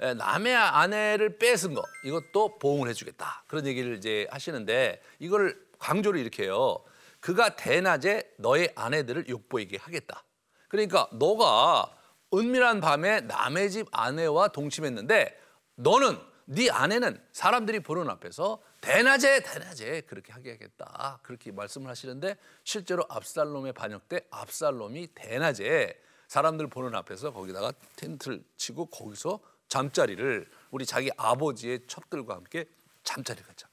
에, 0.00 0.14
남의 0.14 0.54
아내를 0.54 1.38
뺏은 1.38 1.74
거 1.74 1.82
이것도 2.04 2.58
보응을 2.58 2.88
해주겠다 2.88 3.44
그런 3.46 3.66
얘기를 3.66 3.96
이제 3.96 4.26
하시는데 4.30 5.00
이걸 5.18 5.58
강조를 5.78 6.20
이렇게 6.20 6.44
해요. 6.44 6.82
그가 7.20 7.56
대낮에 7.56 8.34
너의 8.36 8.72
아내들을 8.74 9.28
욕보이게 9.28 9.78
하겠다. 9.78 10.24
그러니까 10.68 11.08
너가 11.12 11.96
은밀한 12.34 12.80
밤에 12.80 13.22
남의 13.22 13.70
집 13.70 13.86
아내와 13.92 14.48
동침했는데 14.48 15.40
너는 15.76 16.18
네 16.46 16.70
아내는 16.70 17.22
사람들이 17.32 17.80
보는 17.80 18.10
앞에서 18.10 18.60
대낮에 18.80 19.40
대낮에 19.42 20.02
그렇게 20.02 20.32
하게 20.32 20.52
하겠다 20.52 21.20
그렇게 21.22 21.52
말씀을 21.52 21.88
하시는데 21.88 22.36
실제로 22.64 23.04
압살롬의 23.08 23.72
반역 23.72 24.08
때 24.08 24.26
압살롬이 24.30 25.08
대낮에 25.14 25.98
사람들 26.28 26.68
보는 26.68 26.94
앞에서 26.94 27.32
거기다가 27.32 27.72
텐트를 27.96 28.44
치고 28.56 28.86
거기서 28.86 29.40
잠자리를 29.68 30.48
우리 30.70 30.86
자기 30.86 31.10
아버지의 31.16 31.86
첩들과 31.86 32.34
함께 32.36 32.66
잠자리를 33.02 33.46
갖자 33.46 33.68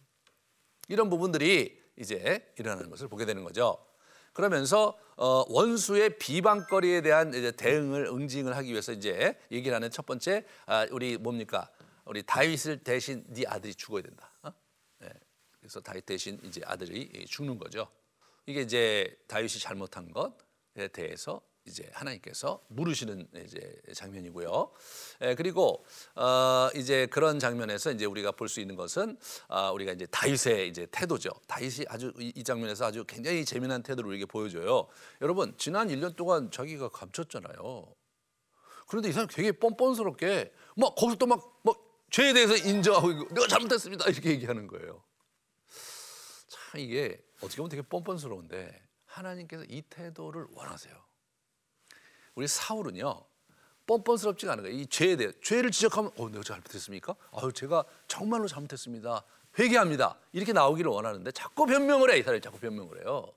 이런 0.88 1.10
부분들이 1.10 1.82
이제 1.98 2.54
일어나는 2.58 2.90
것을 2.90 3.08
보게 3.08 3.26
되는 3.26 3.44
거죠. 3.44 3.78
그러면서 4.34 4.98
어, 5.18 5.46
원수의 5.50 6.18
비방거리에 6.18 7.02
대한 7.02 7.34
이제 7.34 7.52
대응을 7.52 8.06
응징을 8.08 8.56
하기 8.58 8.72
위해서 8.72 8.92
이제 8.92 9.38
얘기를 9.52 9.76
하는 9.76 9.92
첫 9.92 10.06
번째 10.06 10.46
아, 10.66 10.88
우리 10.92 11.18
뭡니까? 11.18 11.70
우리 12.06 12.24
다윗을 12.24 12.84
대신 12.84 13.24
네 13.28 13.44
아들이 13.46 13.76
죽어야 13.76 14.02
된다. 14.02 14.32
어? 14.42 14.52
네. 15.00 15.10
그래서 15.60 15.80
다윗 15.82 16.06
대신 16.06 16.40
이제 16.44 16.62
아들이 16.66 17.26
죽는 17.28 17.60
거죠. 17.60 17.88
이게 18.46 18.62
이제 18.62 19.16
다윗이 19.28 19.60
잘못한 19.60 20.12
것에 20.12 20.88
대해서 20.92 21.42
이제 21.66 21.90
하나님께서 21.94 22.64
물으시는 22.70 23.28
이제 23.46 23.82
장면이고요. 23.94 24.72
예, 25.22 25.36
그리고 25.36 25.86
어 26.16 26.70
이제 26.76 27.06
그런 27.08 27.40
장면에서 27.40 27.92
이제 27.92 28.06
우리가 28.06 28.32
볼 28.32 28.50
수 28.50 28.60
있는 28.60 28.76
것은 28.76 29.18
아 29.48 29.70
우리가 29.72 29.94
이제 29.94 30.06
다윗의 30.08 30.68
이제 30.70 30.88
태도죠. 30.92 31.30
다윗이 31.48 31.86
아주 31.88 32.12
이, 32.20 32.34
이 32.36 32.44
장면에서 32.44 32.86
아주 32.86 33.06
굉장히 33.06 33.46
재미난 33.46 33.84
태도를 33.84 34.08
우리에게 34.10 34.26
보여줘요. 34.26 34.88
여러분 35.22 35.54
지난 35.58 35.88
1년 35.90 36.16
동안 36.16 36.50
자기가 36.52 36.90
감췄잖아요. 36.90 37.94
그런데 38.88 39.10
이 39.10 39.14
사람 39.14 39.28
되게 39.30 39.52
뻔뻔스럽게 39.54 40.52
막 40.76 40.96
거기서 40.96 41.18
또막뭐 41.18 41.76
죄에 42.10 42.34
대해서 42.34 42.58
인정하고 42.58 43.30
내가 43.30 43.48
잘못했습니다 43.48 44.10
이렇게 44.10 44.32
얘기하는 44.32 44.68
거예요. 44.68 45.04
참 46.48 46.82
이게 46.82 47.24
어떻게 47.38 47.58
보면 47.58 47.70
되게 47.70 47.82
뻔뻔스러운데 47.84 48.82
하나님께서 49.06 49.64
이 49.70 49.82
태도를 49.84 50.48
원하세요. 50.52 51.11
우리 52.42 52.48
사울은요 52.48 53.24
뻔뻔스럽지가 53.86 54.54
않은 54.54 54.64
거예요. 54.64 54.78
이 54.78 54.88
죄에 54.88 55.16
대해 55.16 55.32
죄를 55.44 55.70
지적하면 55.70 56.12
어 56.18 56.28
내가 56.30 56.44
잘못했습니까? 56.44 57.16
아유 57.34 57.54
제가 57.54 57.86
정말로 58.08 58.48
잘못했습니다. 58.48 59.24
회개합니다. 59.60 60.18
이렇게 60.32 60.52
나오기를 60.52 60.90
원하는데 60.90 61.32
자꾸 61.32 61.68
변명을 61.68 62.12
해. 62.12 62.18
이 62.18 62.24
사람이 62.24 62.42
자꾸 62.42 62.58
변명을 62.60 63.02
해요. 63.02 63.32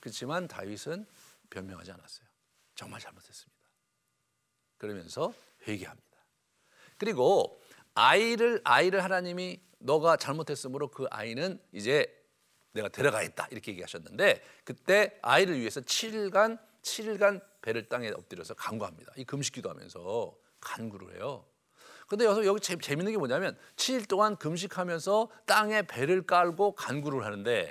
그렇지만 0.00 0.48
다윗은 0.48 1.06
변명하지 1.50 1.90
않았어요. 1.92 2.26
정말 2.74 3.00
잘못했습니다. 3.00 3.56
그러면서 4.78 5.34
회개합니다. 5.66 6.06
그리고 6.96 7.60
아이를 7.94 8.62
아이를 8.64 9.04
하나님이 9.04 9.60
너가 9.80 10.16
잘못했으므로 10.16 10.88
그 10.88 11.06
아이는 11.10 11.60
이제 11.72 12.06
내가 12.72 12.88
데려가겠다 12.88 13.48
이렇게 13.50 13.72
얘기하셨는데 13.72 14.42
그때 14.64 15.18
아이를 15.20 15.58
위해서 15.58 15.80
7일간 15.80 16.58
7일간 16.86 17.40
배를 17.62 17.88
땅에 17.88 18.10
엎드려서 18.10 18.54
간구합니다. 18.54 19.12
이 19.16 19.24
금식기도 19.24 19.68
하면서 19.68 20.34
간구를 20.60 21.16
해요. 21.16 21.44
근데 22.08 22.24
여기서 22.24 22.46
여기 22.46 22.60
재, 22.60 22.76
재밌는 22.76 23.10
게 23.10 23.18
뭐냐면 23.18 23.58
7일 23.74 24.08
동안 24.08 24.36
금식하면서 24.36 25.28
땅에 25.44 25.82
배를 25.82 26.22
깔고 26.24 26.76
간구를 26.76 27.24
하는데 27.24 27.70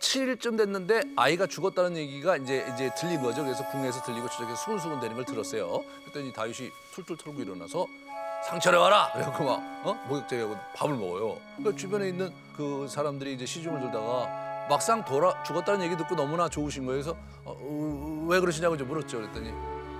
7일쯤 0.00 0.58
됐는데 0.58 1.00
아이가 1.16 1.46
죽었다는 1.46 1.96
얘기가 1.96 2.36
이제 2.36 2.66
이제 2.74 2.90
들린 2.98 3.22
거죠. 3.22 3.42
그래서 3.42 3.66
궁에서 3.70 4.02
들리고 4.02 4.28
저쪽에 4.28 4.54
수근수근 4.54 5.00
되는 5.00 5.16
걸 5.16 5.24
들었어요. 5.24 5.82
그랬더니 6.02 6.30
다윗이 6.34 6.70
툴툴 6.94 7.16
털고 7.16 7.40
일어나서 7.40 7.86
상처를 8.48 8.78
와라. 8.78 9.10
그래갖고 9.14 9.44
막 9.44 9.86
어? 9.86 9.94
목욕제하고 10.08 10.56
밥을 10.74 10.94
먹어요. 10.96 11.40
그 11.64 11.74
주변에 11.74 12.08
있는 12.08 12.34
그 12.54 12.86
사람들이 12.86 13.32
이제 13.32 13.46
시중을 13.46 13.80
들다가 13.80 14.49
막상 14.70 15.04
돌아 15.04 15.42
죽었다는 15.42 15.84
얘기 15.84 15.96
듣고 15.96 16.14
너무나 16.14 16.48
좋으신 16.48 16.86
거예요. 16.86 17.02
그래서 17.02 17.18
어, 17.44 18.26
왜 18.28 18.40
그러시냐고 18.40 18.76
좀 18.76 18.88
물었죠. 18.88 19.18
그랬더니 19.18 19.52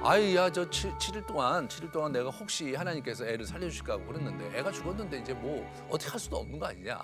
아이야 0.03 0.50
저 0.50 0.71
7, 0.71 0.93
7일 0.97 1.27
동안 1.27 1.69
7일 1.69 1.93
동안 1.93 2.12
내가 2.12 2.31
혹시 2.31 2.75
하나님께서 2.75 3.27
애를 3.27 3.45
살려주실까 3.45 3.95
하고 3.95 4.07
그랬는데 4.07 4.59
애가 4.59 4.73
죽었는데 4.73 5.19
이제 5.19 5.35
뭐 5.35 5.69
어떻게 5.91 6.11
할 6.11 6.19
수도 6.19 6.37
없는 6.39 6.59
거 6.59 6.67
아니냐. 6.67 6.99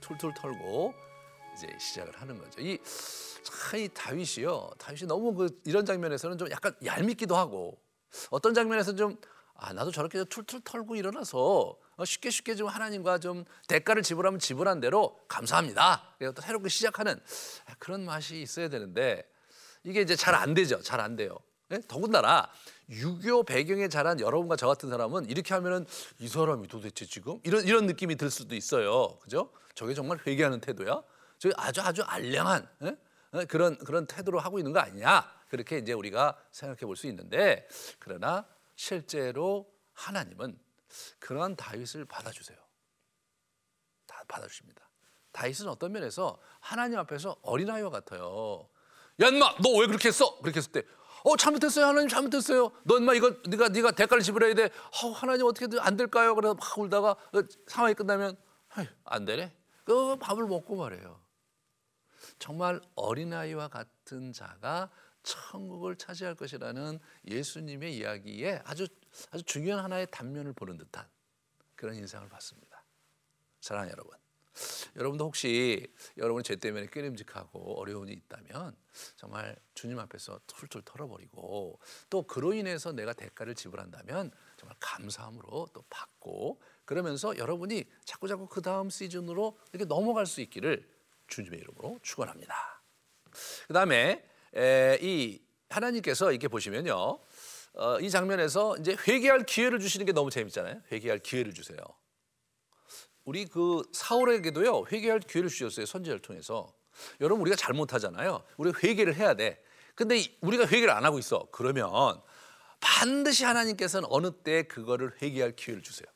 툴툴 0.00 0.32
털고 0.34 0.94
이제 1.56 1.66
시작을 1.80 2.12
하는 2.20 2.38
거죠. 2.38 2.60
이 2.60 2.78
참 3.42 3.80
이 3.80 3.88
다윗이요. 3.88 4.70
다윗이 4.78 5.06
너무 5.08 5.32
그 5.34 5.48
이런 5.64 5.86
장면에서는 5.86 6.36
좀 6.36 6.50
약간 6.50 6.74
얄밉기도 6.84 7.34
하고 7.34 7.78
어떤 8.30 8.52
장면에서는 8.52 8.96
좀 8.98 9.16
아, 9.54 9.72
나도 9.72 9.90
저렇게 9.90 10.22
툴툴 10.24 10.60
털고 10.64 10.94
일어나서 10.96 11.38
어, 11.38 11.76
쉽게 12.04 12.30
쉽게 12.30 12.54
좀 12.54 12.68
하나님과 12.68 13.18
좀 13.18 13.44
대가를 13.66 14.02
지불하면 14.02 14.38
지불한 14.40 14.80
대로 14.80 15.18
감사합니다. 15.28 16.16
또 16.34 16.40
새롭게 16.42 16.68
시작하는 16.68 17.18
그런 17.78 18.04
맛이 18.04 18.40
있어야 18.40 18.68
되는데 18.68 19.28
이게 19.84 20.00
이제 20.00 20.14
잘 20.16 20.34
안 20.34 20.54
되죠. 20.54 20.80
잘 20.82 21.00
안 21.00 21.16
돼요. 21.16 21.36
네? 21.68 21.80
더군다나 21.86 22.48
유교 22.88 23.42
배경에 23.42 23.88
자란 23.88 24.20
여러분과 24.20 24.56
저 24.56 24.66
같은 24.66 24.88
사람은 24.88 25.28
이렇게 25.28 25.52
하면은 25.54 25.84
이 26.18 26.26
사람이 26.28 26.66
도대체 26.68 27.04
지금 27.04 27.38
이런 27.44 27.64
이런 27.66 27.86
느낌이 27.86 28.16
들 28.16 28.30
수도 28.30 28.54
있어요. 28.54 29.18
그죠? 29.18 29.52
저게 29.74 29.92
정말 29.94 30.18
회개하는 30.26 30.60
태도야? 30.60 31.02
저게 31.38 31.54
아주 31.58 31.82
아주 31.82 32.02
알량한 32.02 32.68
네? 32.80 32.96
그런 33.46 33.76
그런 33.78 34.06
태도로 34.06 34.38
하고 34.40 34.58
있는 34.58 34.72
거 34.72 34.80
아니냐? 34.80 35.30
그렇게 35.50 35.76
이제 35.78 35.92
우리가 35.92 36.36
생각해 36.52 36.80
볼 36.80 36.96
수 36.96 37.06
있는데 37.08 37.68
그러나 37.98 38.46
실제로 38.74 39.70
하나님은 39.92 40.58
그러한 41.18 41.56
다윗을 41.56 42.04
받아주세요. 42.04 42.58
다 44.06 44.22
받아주십니다. 44.28 44.88
다윗은 45.32 45.68
어떤 45.68 45.92
면에서 45.92 46.38
하나님 46.60 46.98
앞에서 46.98 47.36
어린아이와 47.42 47.90
같아요. 47.90 48.68
야, 49.20 49.28
인마, 49.28 49.56
너 49.62 49.70
왜 49.80 49.86
그렇게 49.86 50.08
했어? 50.08 50.38
그렇게 50.40 50.58
했을 50.58 50.72
때, 50.72 50.84
어, 51.24 51.36
잘못했어요. 51.36 51.86
하나님 51.86 52.08
잘못했어요. 52.08 52.70
너 52.84 52.96
인마 52.98 53.14
이거 53.14 53.34
네가 53.48 53.68
네가 53.68 53.90
대가를 53.92 54.22
지불해야 54.22 54.54
돼. 54.54 54.64
어, 55.02 55.08
하나님 55.10 55.46
어떻게 55.46 55.66
안 55.80 55.96
될까요? 55.96 56.34
그래서 56.34 56.54
막 56.54 56.78
울다가 56.78 57.10
어, 57.10 57.42
상황이 57.66 57.94
끝나면 57.94 58.36
안 59.04 59.24
되네. 59.24 59.54
그 59.84 60.16
밥을 60.16 60.46
먹고 60.46 60.76
말해요. 60.76 61.20
정말 62.38 62.80
어린아이와 62.94 63.68
같은 63.68 64.32
자가 64.32 64.90
천국을 65.28 65.96
차지할 65.96 66.34
것이라는 66.34 66.98
예수님의 67.26 67.96
이야기에 67.96 68.62
아주 68.64 68.86
아주 69.30 69.42
중요한 69.44 69.84
하나의 69.84 70.06
단면을 70.10 70.52
보는 70.54 70.78
듯한 70.78 71.06
그런 71.76 71.96
인상을 71.96 72.26
받습니다. 72.28 72.84
사랑하는 73.60 73.92
여러분. 73.92 74.16
여러분도 74.96 75.26
혹시 75.26 75.86
여러분이 76.16 76.42
죄 76.42 76.56
때문에 76.56 76.86
꾀림직하고 76.86 77.78
어려움이 77.78 78.12
있다면 78.12 78.76
정말 79.14 79.56
주님 79.74 79.98
앞에서 80.00 80.40
툴툴 80.46 80.82
털어버리고 80.84 81.78
또 82.10 82.22
그로 82.26 82.52
인해서 82.54 82.90
내가 82.90 83.12
대가를 83.12 83.54
지불한다면 83.54 84.32
정말 84.56 84.76
감사함으로 84.80 85.68
또 85.72 85.84
받고 85.88 86.60
그러면서 86.84 87.36
여러분이 87.36 87.84
자꾸자꾸 88.04 88.48
그 88.48 88.60
다음 88.62 88.90
시즌으로 88.90 89.58
이렇게 89.72 89.84
넘어갈 89.84 90.26
수 90.26 90.40
있기를 90.40 90.88
주님의 91.28 91.60
이름으로 91.60 92.00
축원합니다. 92.02 92.82
그 93.68 93.74
다음에 93.74 94.27
이 95.00 95.40
하나님께서 95.68 96.30
이렇게 96.30 96.48
보시면요. 96.48 97.18
어, 97.74 98.00
이 98.00 98.10
장면에서 98.10 98.76
이제 98.78 98.96
회개할 99.06 99.44
기회를 99.44 99.78
주시는 99.78 100.06
게 100.06 100.12
너무 100.12 100.30
재밌잖아요. 100.30 100.82
회개할 100.90 101.18
기회를 101.20 101.54
주세요. 101.54 101.78
우리 103.24 103.44
그 103.44 103.82
사울에게도요 103.92 104.86
회개할 104.90 105.20
기회를 105.20 105.50
주셨어요 105.50 105.86
선지자를 105.86 106.20
통해서. 106.22 106.72
여러분 107.20 107.42
우리가 107.42 107.56
잘못하잖아요. 107.56 108.42
우리가 108.56 108.80
회개를 108.82 109.14
해야 109.14 109.34
돼. 109.34 109.62
근데 109.94 110.24
우리가 110.40 110.64
회개를 110.66 110.90
안 110.90 111.04
하고 111.04 111.18
있어. 111.18 111.46
그러면 111.52 111.90
반드시 112.80 113.44
하나님께서는 113.44 114.08
어느 114.10 114.30
때 114.30 114.62
그거를 114.64 115.12
회개할 115.20 115.54
기회를 115.56 115.82
주세요. 115.82 116.06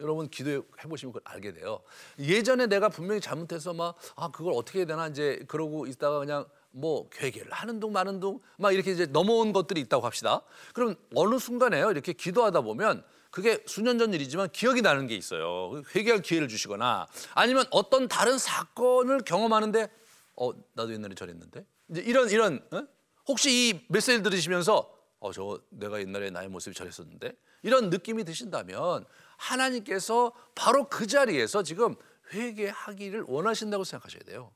여러분 0.00 0.28
기도해 0.28 0.60
보시면 0.88 1.12
그걸 1.12 1.22
알게 1.24 1.52
돼요. 1.52 1.80
예전에 2.18 2.66
내가 2.66 2.88
분명히 2.88 3.20
잘못해서 3.20 3.72
막 3.72 3.96
아 4.16 4.30
그걸 4.30 4.52
어떻게 4.54 4.80
해야 4.80 4.86
되나 4.86 5.06
이제 5.08 5.42
그러고 5.48 5.86
있다가 5.86 6.18
그냥 6.18 6.46
뭐 6.74 7.08
회개를 7.20 7.52
하는 7.52 7.78
둥 7.80 7.92
마는 7.92 8.20
둥 8.20 8.40
막 8.58 8.72
이렇게 8.72 8.90
이제 8.90 9.06
넘어온 9.06 9.52
것들이 9.52 9.80
있다고 9.82 10.04
합시다. 10.04 10.42
그럼 10.72 10.96
어느 11.14 11.38
순간에요 11.38 11.90
이렇게 11.90 12.12
기도하다 12.12 12.62
보면 12.62 13.04
그게 13.30 13.62
수년 13.66 13.98
전 13.98 14.12
일이지만 14.12 14.48
기억이 14.50 14.82
나는 14.82 15.06
게 15.06 15.16
있어요. 15.16 15.82
회개할 15.94 16.20
기회를 16.22 16.48
주시거나 16.48 17.06
아니면 17.34 17.64
어떤 17.70 18.08
다른 18.08 18.38
사건을 18.38 19.20
경험하는데 19.20 19.88
어 20.36 20.50
나도 20.74 20.92
옛날에 20.92 21.14
저랬는데 21.14 21.64
이제 21.90 22.00
이런 22.02 22.28
이런 22.30 22.60
어? 22.72 22.86
혹시 23.28 23.50
이 23.70 23.86
메시지를 23.88 24.22
들으시면서 24.22 24.92
어 25.20 25.32
저 25.32 25.58
내가 25.70 26.00
옛날에 26.00 26.30
나의 26.30 26.48
모습이 26.48 26.76
저랬었는데 26.76 27.32
이런 27.62 27.88
느낌이 27.88 28.24
드신다면 28.24 29.06
하나님께서 29.38 30.32
바로 30.54 30.88
그 30.88 31.06
자리에서 31.06 31.62
지금 31.62 31.94
회개하기를 32.32 33.24
원하신다고 33.26 33.84
생각하셔야 33.84 34.22
돼요. 34.24 34.52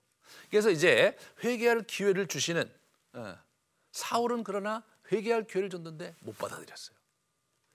그래서 0.50 0.70
이제 0.70 1.16
회개할 1.42 1.82
기회를 1.82 2.26
주시는 2.26 2.70
어, 3.14 3.38
사울은 3.92 4.44
그러나 4.44 4.84
회개할 5.10 5.46
기회를 5.46 5.70
줬는데 5.70 6.16
못 6.20 6.36
받아들였어요. 6.38 6.96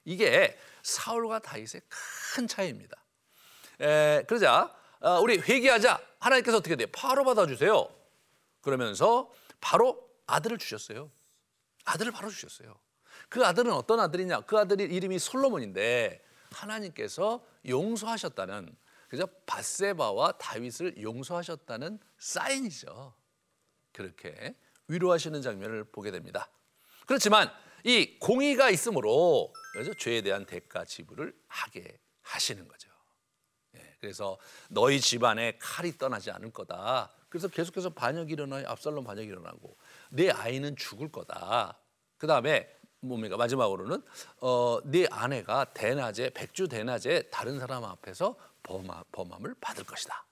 이게 0.06 0.58
사울과 0.82 1.40
다윗의 1.40 1.82
큰 1.90 2.48
차이입니다. 2.48 2.98
에, 3.82 4.24
그러자 4.28 4.76
어, 5.00 5.20
우리 5.20 5.38
회개하자 5.38 6.00
하나님께서 6.20 6.58
어떻게 6.58 6.76
돼요? 6.76 6.88
바로 6.94 7.24
받아주세요. 7.24 7.90
그러면서 8.62 9.32
바로 9.60 10.10
아들을 10.28 10.58
주셨어요. 10.58 11.12
아들을 11.86 12.12
바로 12.12 12.30
주셨어요. 12.30 12.80
그 13.30 13.46
아들은 13.46 13.72
어떤 13.74 14.00
아들이냐? 14.00 14.42
그 14.42 14.58
아들이 14.58 14.84
이름이 14.84 15.20
솔로몬인데 15.20 16.24
하나님께서 16.52 17.46
용서하셨다는 17.68 18.76
그죠? 19.14 19.28
바세바와 19.46 20.40
다윗을 20.40 21.00
용서하셨다는 21.00 22.00
사인이죠. 22.18 23.14
그렇게 23.92 24.56
위로하시는 24.88 25.40
장면을 25.40 25.84
보게 25.84 26.10
됩니다. 26.10 26.50
그렇지만 27.06 27.52
이 27.84 28.18
공의가 28.18 28.72
있으므로 28.72 29.54
그래서 29.72 29.94
죄에 29.94 30.24
대한 30.24 30.48
대가 30.48 30.84
지불을 30.84 31.32
하게 31.46 32.00
하시는 32.24 32.68
거죠. 32.68 32.90
예, 33.76 33.96
그래서 34.02 34.40
너희 34.70 35.00
집안에 35.00 35.60
칼이 35.60 35.96
떠나지 36.00 36.32
않을 36.32 36.52
거다. 36.52 37.12
그래서 37.30 37.48
계속해서 37.50 37.92
반역이 37.92 38.34
일어나요. 38.34 38.68
압살롬 38.68 39.04
반역이 39.04 39.28
일어나고 39.28 39.78
내 40.10 40.32
아이는 40.32 40.76
죽을 40.76 41.12
거다. 41.12 41.78
그 42.18 42.26
다음에 42.26 42.68
뭡니까 43.00 43.38
마지막으로는 43.38 44.02
어, 44.42 44.80
네 44.86 45.06
아내가 45.12 45.66
대낮에 45.66 46.32
백주 46.32 46.68
대낮에 46.68 47.30
다른 47.30 47.60
사람 47.60 47.84
앞에서 47.84 48.36
범함, 48.64 49.04
범함을 49.12 49.56
받을 49.62 49.84
것이다. 49.84 50.26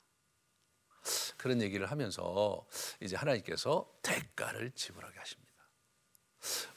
그런 1.37 1.61
얘기를 1.61 1.89
하면서 1.89 2.65
이제 2.99 3.15
하나님께서 3.15 3.91
대가를 4.01 4.71
지불하게 4.71 5.17
하십니다. 5.17 5.51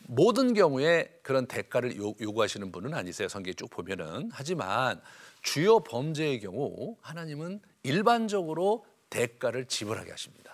모든 0.06 0.52
경우에 0.52 1.20
그런 1.22 1.46
대가를 1.46 1.96
요구하시는 1.96 2.70
분은 2.70 2.94
아니세요. 2.94 3.28
성경에 3.28 3.54
쭉 3.54 3.68
보면은 3.70 4.30
하지만 4.32 5.00
주요 5.42 5.80
범죄의 5.80 6.40
경우 6.40 6.96
하나님은 7.00 7.60
일반적으로 7.82 8.84
대가를 9.10 9.66
지불하게 9.66 10.10
하십니다. 10.10 10.53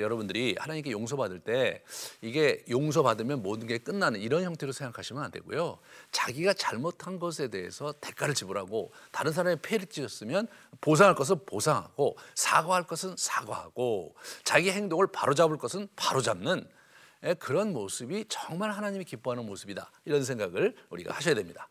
여러분들이 0.00 0.56
하나님께 0.58 0.90
용서받을 0.92 1.40
때 1.40 1.82
이게 2.20 2.64
용서받으면 2.70 3.42
모든 3.42 3.66
게 3.66 3.78
끝나는 3.78 4.20
이런 4.20 4.44
형태로 4.44 4.72
생각하시면 4.72 5.22
안 5.22 5.30
되고요. 5.30 5.78
자기가 6.12 6.54
잘못한 6.54 7.18
것에 7.18 7.48
대해서 7.48 7.92
대가를 8.00 8.34
지불하고 8.34 8.92
다른 9.10 9.32
사람의 9.32 9.58
폐를 9.62 9.86
찌었으면 9.86 10.46
보상할 10.80 11.14
것은 11.14 11.44
보상하고 11.46 12.16
사과할 12.34 12.86
것은 12.86 13.16
사과하고 13.18 14.14
자기 14.44 14.70
행동을 14.70 15.08
바로잡을 15.08 15.58
것은 15.58 15.88
바로잡는 15.96 16.66
예, 17.24 17.34
그런 17.34 17.72
모습이 17.72 18.24
정말 18.28 18.72
하나님이 18.72 19.04
기뻐하는 19.04 19.46
모습이다. 19.46 19.90
이런 20.04 20.24
생각을 20.24 20.74
우리가 20.90 21.14
하셔야 21.14 21.34
됩니다. 21.34 21.68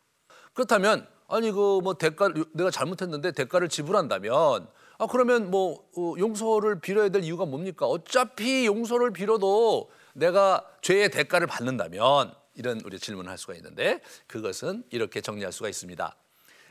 그렇다면 0.53 1.07
아니 1.27 1.51
그 1.51 1.79
뭐 1.81 1.93
대가 1.93 2.29
내가 2.53 2.69
잘못했는데 2.69 3.31
대가를 3.31 3.69
지불한다면 3.69 4.67
아 5.01 5.07
그러면 5.07 5.49
뭐 5.49 5.89
어, 5.97 6.13
용서를 6.19 6.79
빌어야 6.79 7.09
될 7.09 7.23
이유가 7.23 7.43
뭡니까? 7.43 7.87
어차피 7.87 8.67
용서를 8.67 9.11
빌어도 9.11 9.89
내가 10.13 10.63
죄의 10.83 11.09
대가를 11.09 11.47
받는다면 11.47 12.31
이런 12.53 12.79
우리 12.85 12.99
질문을 12.99 13.27
할 13.27 13.35
수가 13.39 13.55
있는데 13.55 13.99
그것은 14.27 14.83
이렇게 14.91 15.19
정리할 15.19 15.51
수가 15.51 15.69
있습니다. 15.69 16.15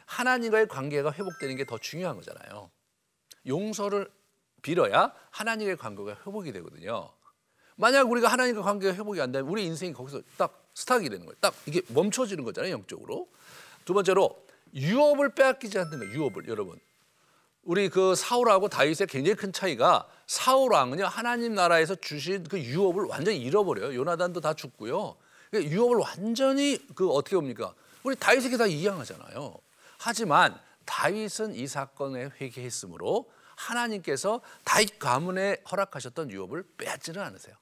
하나님과의 0.06 0.68
관계가 0.68 1.10
회복되는 1.10 1.56
게 1.56 1.64
더 1.64 1.76
중요한 1.78 2.14
거잖아요. 2.14 2.70
용서를 3.48 4.08
빌어야 4.62 5.12
하나님의 5.30 5.76
관계가 5.76 6.18
회복이 6.24 6.52
되거든요. 6.52 7.10
만약 7.74 8.08
우리가 8.08 8.28
하나님과 8.28 8.62
관계가 8.62 8.94
회복이 8.94 9.20
안 9.20 9.32
되면 9.32 9.50
우리 9.50 9.64
인생이 9.64 9.92
거기서 9.92 10.22
딱 10.36 10.70
스탁이 10.74 11.08
되는 11.08 11.26
거예요. 11.26 11.36
딱 11.40 11.52
이게 11.66 11.82
멈춰지는 11.88 12.44
거잖아요, 12.44 12.70
영적으로. 12.74 13.26
두 13.84 13.92
번째로 13.92 14.46
유업을 14.72 15.34
빼앗기지 15.34 15.80
않는 15.80 15.98
거예요. 15.98 16.12
유업을 16.14 16.46
여러분. 16.46 16.78
우리 17.62 17.88
그 17.88 18.14
사울하고 18.14 18.68
다윗의 18.68 19.06
굉장히 19.08 19.36
큰 19.36 19.52
차이가 19.52 20.08
사울 20.26 20.72
왕은요 20.72 21.04
하나님 21.06 21.54
나라에서 21.54 21.94
주신 21.94 22.44
그 22.44 22.58
유업을 22.58 23.04
완전히 23.04 23.38
잃어버려요. 23.38 23.94
요나단도 23.94 24.40
다 24.40 24.54
죽고요. 24.54 25.16
그러니까 25.50 25.72
유업을 25.72 25.96
완전히 25.96 26.78
그 26.94 27.10
어떻게 27.10 27.36
봅니까? 27.36 27.74
우리 28.02 28.16
다윗에게 28.16 28.56
다 28.56 28.66
이양하잖아요. 28.66 29.54
하지만 29.98 30.58
다윗은 30.86 31.54
이 31.54 31.66
사건에 31.66 32.30
회개했으므로 32.40 33.30
하나님께서 33.56 34.40
다윗 34.64 34.98
가문에 34.98 35.58
허락하셨던 35.70 36.30
유업을 36.30 36.64
빼앗지는 36.78 37.20
않으세요. 37.20 37.54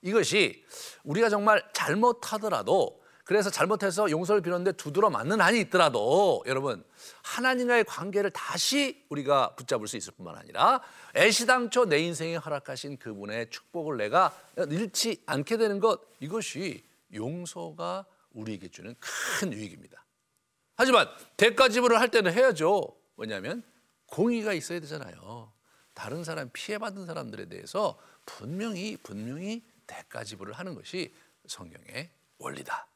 이것이 0.00 0.64
우리가 1.04 1.28
정말 1.28 1.62
잘못하더라도 1.72 3.02
그래서 3.26 3.50
잘못해서 3.50 4.08
용서를 4.08 4.40
빌었는데 4.40 4.76
두드러 4.76 5.10
맞는 5.10 5.40
한이 5.40 5.58
있더라도 5.62 6.44
여러분 6.46 6.84
하나님과의 7.24 7.82
관계를 7.82 8.30
다시 8.30 9.04
우리가 9.08 9.56
붙잡을 9.56 9.88
수 9.88 9.96
있을 9.96 10.12
뿐만 10.12 10.36
아니라 10.36 10.80
애시당초 11.16 11.86
내 11.86 11.98
인생에 11.98 12.36
허락하신 12.36 12.98
그분의 12.98 13.50
축복을 13.50 13.96
내가 13.96 14.32
잃지 14.70 15.24
않게 15.26 15.56
되는 15.56 15.80
것 15.80 16.02
이것이 16.20 16.84
용서가 17.12 18.06
우리에게 18.30 18.68
주는 18.68 18.94
큰 19.00 19.52
유익입니다. 19.52 20.04
하지만 20.76 21.08
대가 21.36 21.68
지불을 21.68 21.98
할 21.98 22.08
때는 22.08 22.32
해야죠. 22.32 22.96
왜냐하면 23.16 23.64
공의가 24.06 24.52
있어야 24.52 24.78
되잖아요. 24.78 25.52
다른 25.94 26.22
사람 26.22 26.48
피해받은 26.52 27.06
사람들에 27.06 27.46
대해서 27.46 27.98
분명히 28.24 28.96
분명히 28.98 29.64
대가 29.84 30.22
지불을 30.22 30.52
하는 30.52 30.76
것이 30.76 31.12
성경의 31.48 32.08
원리다. 32.38 32.86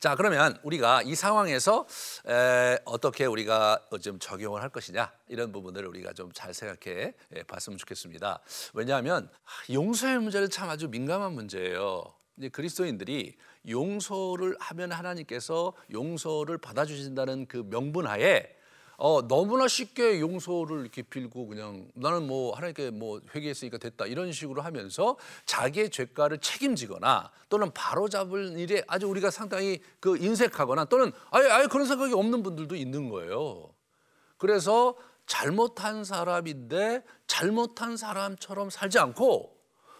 자 0.00 0.14
그러면 0.14 0.58
우리가 0.62 1.02
이 1.02 1.14
상황에서 1.14 1.86
에, 2.26 2.78
어떻게 2.86 3.26
우리가 3.26 3.84
좀 4.00 4.18
적용을 4.18 4.62
할 4.62 4.70
것이냐 4.70 5.12
이런 5.28 5.52
부분들을 5.52 5.86
우리가 5.88 6.14
좀 6.14 6.30
잘 6.32 6.54
생각해 6.54 7.12
예, 7.36 7.42
봤으면 7.42 7.76
좋겠습니다. 7.76 8.40
왜냐하면 8.72 9.28
용서의 9.70 10.18
문제는 10.20 10.48
참 10.48 10.70
아주 10.70 10.88
민감한 10.88 11.32
문제예요. 11.32 12.04
이제 12.38 12.48
그리스도인들이 12.48 13.36
용서를 13.68 14.56
하면 14.58 14.92
하나님께서 14.92 15.74
용서를 15.92 16.56
받아주신다는 16.56 17.46
그 17.46 17.58
명분하에 17.68 18.56
어, 19.02 19.26
너무나 19.26 19.66
쉽게 19.66 20.20
용서를 20.20 20.82
이렇게 20.82 21.00
빌고 21.00 21.46
그냥 21.46 21.88
나는 21.94 22.26
뭐 22.26 22.54
하나님께 22.54 22.90
뭐 22.90 23.18
회개했으니까 23.34 23.78
됐다 23.78 24.04
이런 24.04 24.30
식으로 24.30 24.60
하면서 24.60 25.16
자기의 25.46 25.88
죄가를 25.88 26.36
책임지거나 26.38 27.30
또는 27.48 27.70
바로잡을 27.72 28.58
일에 28.58 28.84
아주 28.86 29.08
우리가 29.08 29.30
상당히 29.30 29.80
그 30.00 30.18
인색하거나 30.18 30.84
또는 30.84 31.12
아예 31.30 31.48
아예 31.48 31.66
그런 31.66 31.86
생각이 31.86 32.12
없는 32.12 32.42
분들도 32.42 32.76
있는 32.76 33.08
거예요. 33.08 33.70
그래서 34.36 34.94
잘못한 35.24 36.04
사람인데 36.04 37.02
잘못한 37.26 37.96
사람처럼 37.96 38.68
살지 38.68 38.98
않고 38.98 39.56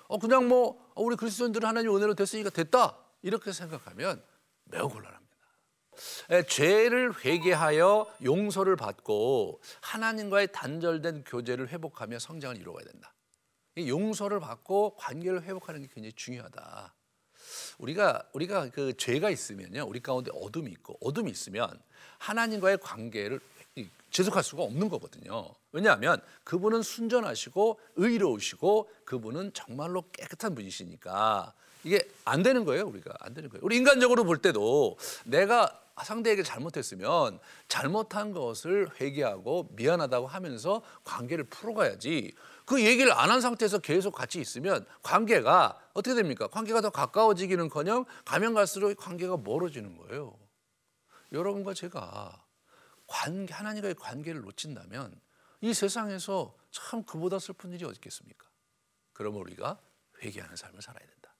어 0.08 0.18
그냥 0.18 0.46
뭐 0.46 0.78
어, 0.94 1.02
우리 1.02 1.16
그리스도인들은 1.16 1.66
하나님 1.66 1.96
은혜로 1.96 2.12
됐으니까 2.12 2.50
됐다 2.50 2.98
이렇게 3.22 3.50
생각하면 3.52 4.22
매우 4.64 4.90
곤란합니다. 4.90 5.19
죄를 6.48 7.12
회개하여 7.24 8.06
용서를 8.24 8.76
받고 8.76 9.60
하나님과의 9.80 10.52
단절된 10.52 11.24
교제를 11.24 11.68
회복하며 11.68 12.18
성장을 12.18 12.56
이루어야 12.56 12.84
된다. 12.84 13.14
용서를 13.78 14.40
받고 14.40 14.96
관계를 14.96 15.42
회복하는 15.42 15.82
게 15.82 15.88
굉장히 15.92 16.12
중요하다. 16.12 16.94
우리가 17.78 18.28
우리가 18.32 18.68
그 18.70 18.96
죄가 18.96 19.30
있으면요, 19.30 19.84
우리 19.86 20.00
가운데 20.00 20.30
어둠이 20.34 20.70
있고 20.72 20.96
어둠이 21.00 21.30
있으면 21.30 21.80
하나님과의 22.18 22.78
관계를 22.78 23.40
지속할 24.10 24.42
수가 24.42 24.64
없는 24.64 24.88
거거든요. 24.88 25.54
왜냐하면 25.72 26.20
그분은 26.44 26.82
순전하시고 26.82 27.80
의로우시고 27.96 28.90
그분은 29.04 29.52
정말로 29.54 30.04
깨끗한 30.10 30.54
분이시니까 30.54 31.54
이게 31.84 32.06
안 32.24 32.42
되는 32.42 32.64
거예요, 32.64 32.86
우리가 32.86 33.14
안 33.20 33.32
되는 33.32 33.48
거예요. 33.48 33.64
우리 33.64 33.76
인간적으로 33.76 34.24
볼 34.24 34.42
때도 34.42 34.98
내가 35.24 35.79
상대에게 36.04 36.42
잘못했으면 36.42 37.40
잘못한 37.68 38.32
것을 38.32 38.88
회개하고 39.00 39.68
미안하다고 39.72 40.26
하면서 40.26 40.82
관계를 41.04 41.44
풀어가야지. 41.44 42.34
그 42.66 42.84
얘기를 42.84 43.12
안 43.12 43.30
한 43.30 43.40
상태에서 43.40 43.78
계속 43.78 44.12
같이 44.12 44.40
있으면 44.40 44.84
관계가 45.02 45.78
어떻게 45.94 46.14
됩니까? 46.14 46.46
관계가 46.48 46.80
더 46.80 46.90
가까워지기는 46.90 47.68
커녕 47.68 48.04
가면 48.24 48.54
갈수록 48.54 48.94
관계가 48.96 49.38
멀어지는 49.38 49.96
거예요. 49.96 50.38
여러분과 51.32 51.74
제가 51.74 52.44
관계 53.06 53.54
하나님과의 53.54 53.94
관계를 53.94 54.40
놓친다면 54.42 55.20
이 55.60 55.74
세상에서 55.74 56.56
참 56.70 57.04
그보다 57.04 57.38
슬픈 57.38 57.72
일이 57.72 57.84
어디 57.84 57.94
있겠습니까? 57.96 58.46
그러면 59.12 59.40
우리가 59.40 59.78
회개하는 60.22 60.56
삶을 60.56 60.80
살아야 60.82 61.06
된다. 61.06 61.34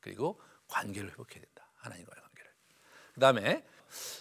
그리고 0.00 0.40
관계를 0.68 1.10
회복해야 1.10 1.40
된다. 1.42 1.70
하나님과의 1.76 2.22
관계를. 2.22 2.52
그 3.14 3.20
다음에 3.20 3.66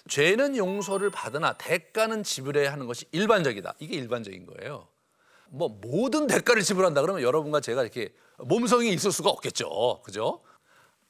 죄는 0.07 0.57
용서를 0.57 1.09
받으나 1.09 1.53
대가는 1.53 2.23
지불해야 2.23 2.71
하는 2.71 2.87
것이 2.87 3.05
일반적이다. 3.11 3.75
이게 3.79 3.97
일반적인 3.97 4.45
거예요. 4.45 4.87
뭐 5.49 5.69
모든 5.69 6.27
대가를 6.27 6.61
지불한다 6.61 7.01
그러면 7.01 7.21
여러분과 7.21 7.61
제가 7.61 7.81
이렇게 7.81 8.13
몸성이 8.37 8.93
있을 8.93 9.11
수가 9.11 9.29
없겠죠. 9.29 10.01
그죠? 10.03 10.43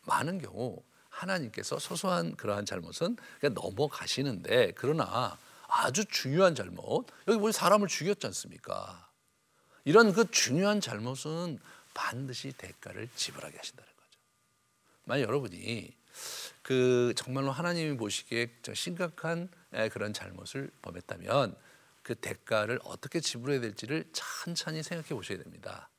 많은 0.04 0.40
경우 0.42 0.82
하나님께서 1.10 1.80
소소한 1.80 2.36
그러한 2.36 2.66
잘못은 2.66 3.18
그냥 3.40 3.54
넘어가시는데 3.56 4.74
그러나 4.76 5.38
아주 5.68 6.06
중요한 6.06 6.56
잘못 6.56 7.06
여기 7.28 7.40
보니 7.40 7.52
사람을 7.52 7.88
죽였지 7.88 8.26
않습니까? 8.28 9.10
이런 9.84 10.14
그 10.14 10.30
중요한 10.32 10.80
잘못은 10.80 11.60
반드시 11.94 12.52
대가를 12.54 13.10
지불하게 13.16 13.58
하신다는. 13.58 13.97
만약 15.08 15.24
여러분이 15.24 15.96
그 16.62 17.14
정말로 17.16 17.52
하나님이 17.52 17.96
보시기에 17.96 18.52
심각한 18.74 19.48
그런 19.94 20.12
잘못을 20.12 20.70
범했다면 20.82 21.56
그 22.04 22.16
대가를 22.16 22.80
어떻게 22.84 23.22
지불해야 23.22 23.62
될지를 23.62 24.04
천천히 24.12 24.84
생각해 24.84 25.10
보셔야 25.10 25.38
됩니다. 25.38 25.90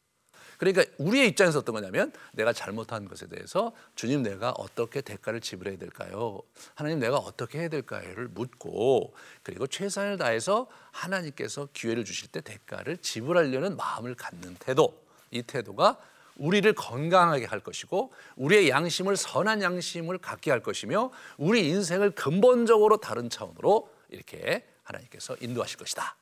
그러니까 0.58 0.84
우리의 0.98 1.28
입장에서 1.28 1.60
어떤 1.60 1.74
거냐면 1.74 2.12
내가 2.32 2.52
잘못한 2.52 3.08
것에 3.08 3.28
대해서 3.28 3.72
주님 3.94 4.22
내가 4.22 4.50
어떻게 4.50 5.00
대가를 5.00 5.40
지불해야 5.40 5.78
될까요? 5.78 6.42
하나님 6.74 6.98
내가 6.98 7.16
어떻게 7.16 7.60
해야 7.60 7.68
될까요를 7.68 8.28
묻고 8.28 9.14
그리고 9.42 9.66
최선을 9.66 10.18
다해서 10.18 10.68
하나님께서 10.90 11.68
기회를 11.72 12.04
주실 12.04 12.28
때 12.28 12.42
대가를 12.42 12.98
지불하려는 12.98 13.76
마음을 13.76 14.14
갖는 14.16 14.56
태도. 14.56 15.02
이 15.30 15.42
태도가 15.42 15.98
우리를 16.38 16.72
건강하게 16.72 17.44
할 17.44 17.61
것이고 17.61 18.12
우리의 18.37 18.70
양심을 18.70 19.16
선한 19.16 19.62
양심을 19.62 20.18
갖게 20.18 20.51
할 20.51 20.62
것이며 20.62 21.11
우리 21.37 21.68
인생을 21.68 22.12
근본적으로 22.12 22.98
다른 22.98 23.29
차원으로 23.29 23.90
이렇게 24.09 24.66
하나님께서 24.85 25.37
인도하실 25.40 25.79
것이다. 25.79 26.16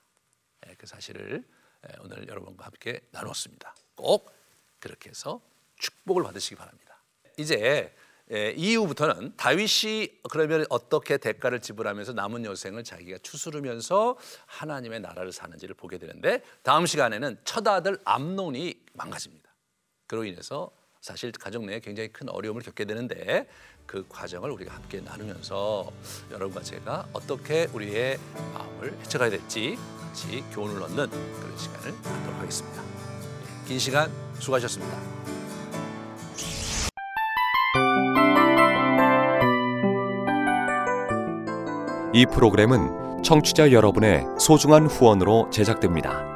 예, 0.69 0.75
그 0.75 0.87
사실을 0.87 1.45
예, 1.89 1.97
오늘 2.01 2.27
여러분과 2.29 2.65
함께 2.65 3.01
나눴습니다. 3.13 3.75
꼭 3.95 4.33
그렇게 4.81 5.11
해서 5.11 5.41
축복을 5.79 6.23
받으시기 6.23 6.57
바랍니다. 6.57 6.99
이제 7.37 7.95
예, 8.33 8.51
이후부터는 8.57 9.35
다윗이 9.37 10.21
그러면 10.31 10.67
어떻게 10.69 11.17
대가를 11.17 11.61
지불하면서 11.61 12.15
남은 12.15 12.45
여생을 12.45 12.83
자기가 12.83 13.19
추스르면서 13.23 14.19
하나님의 14.47 15.01
나라를 15.01 15.31
사는지를 15.31 15.77
보게 15.77 15.99
되는데 15.99 16.43
다음 16.63 16.87
시간에는 16.87 17.39
첫 17.45 17.67
아들 17.69 17.99
암논이 18.05 18.83
망가집니다. 18.95 19.46
그로 20.07 20.25
인해서 20.25 20.71
사실 21.01 21.31
가정 21.33 21.67
내에 21.67 21.81
굉장히 21.81 22.09
큰 22.09 22.29
어려움을 22.29 22.63
겪게 22.63 22.85
되는데 22.85 23.47
그 23.87 24.05
과정을 24.09 24.51
우리가 24.51 24.75
함께 24.75 25.01
나누면서 25.01 25.93
여러분과 26.33 26.63
제가 26.63 27.09
어떻게 27.13 27.69
우리의 27.73 28.19
마음을 28.53 28.99
헤쳐가야 29.01 29.31
될지 29.31 29.79
같이 30.01 30.43
교훈을 30.53 30.83
얻는 30.83 31.09
그런 31.09 31.59
시간을 31.59 32.03
갖도록 32.03 32.41
하겠습니다. 32.41 32.83
예, 32.83 33.69
긴 33.69 33.79
시간 33.79 34.11
수고하셨습니다. 34.41 34.99
이 42.13 42.25
프로그램은 42.33 43.23
청취자 43.23 43.73
여러분의 43.73 44.25
소중한 44.41 44.87
후원으로 44.87 45.51
제작됩니다. 45.51 46.36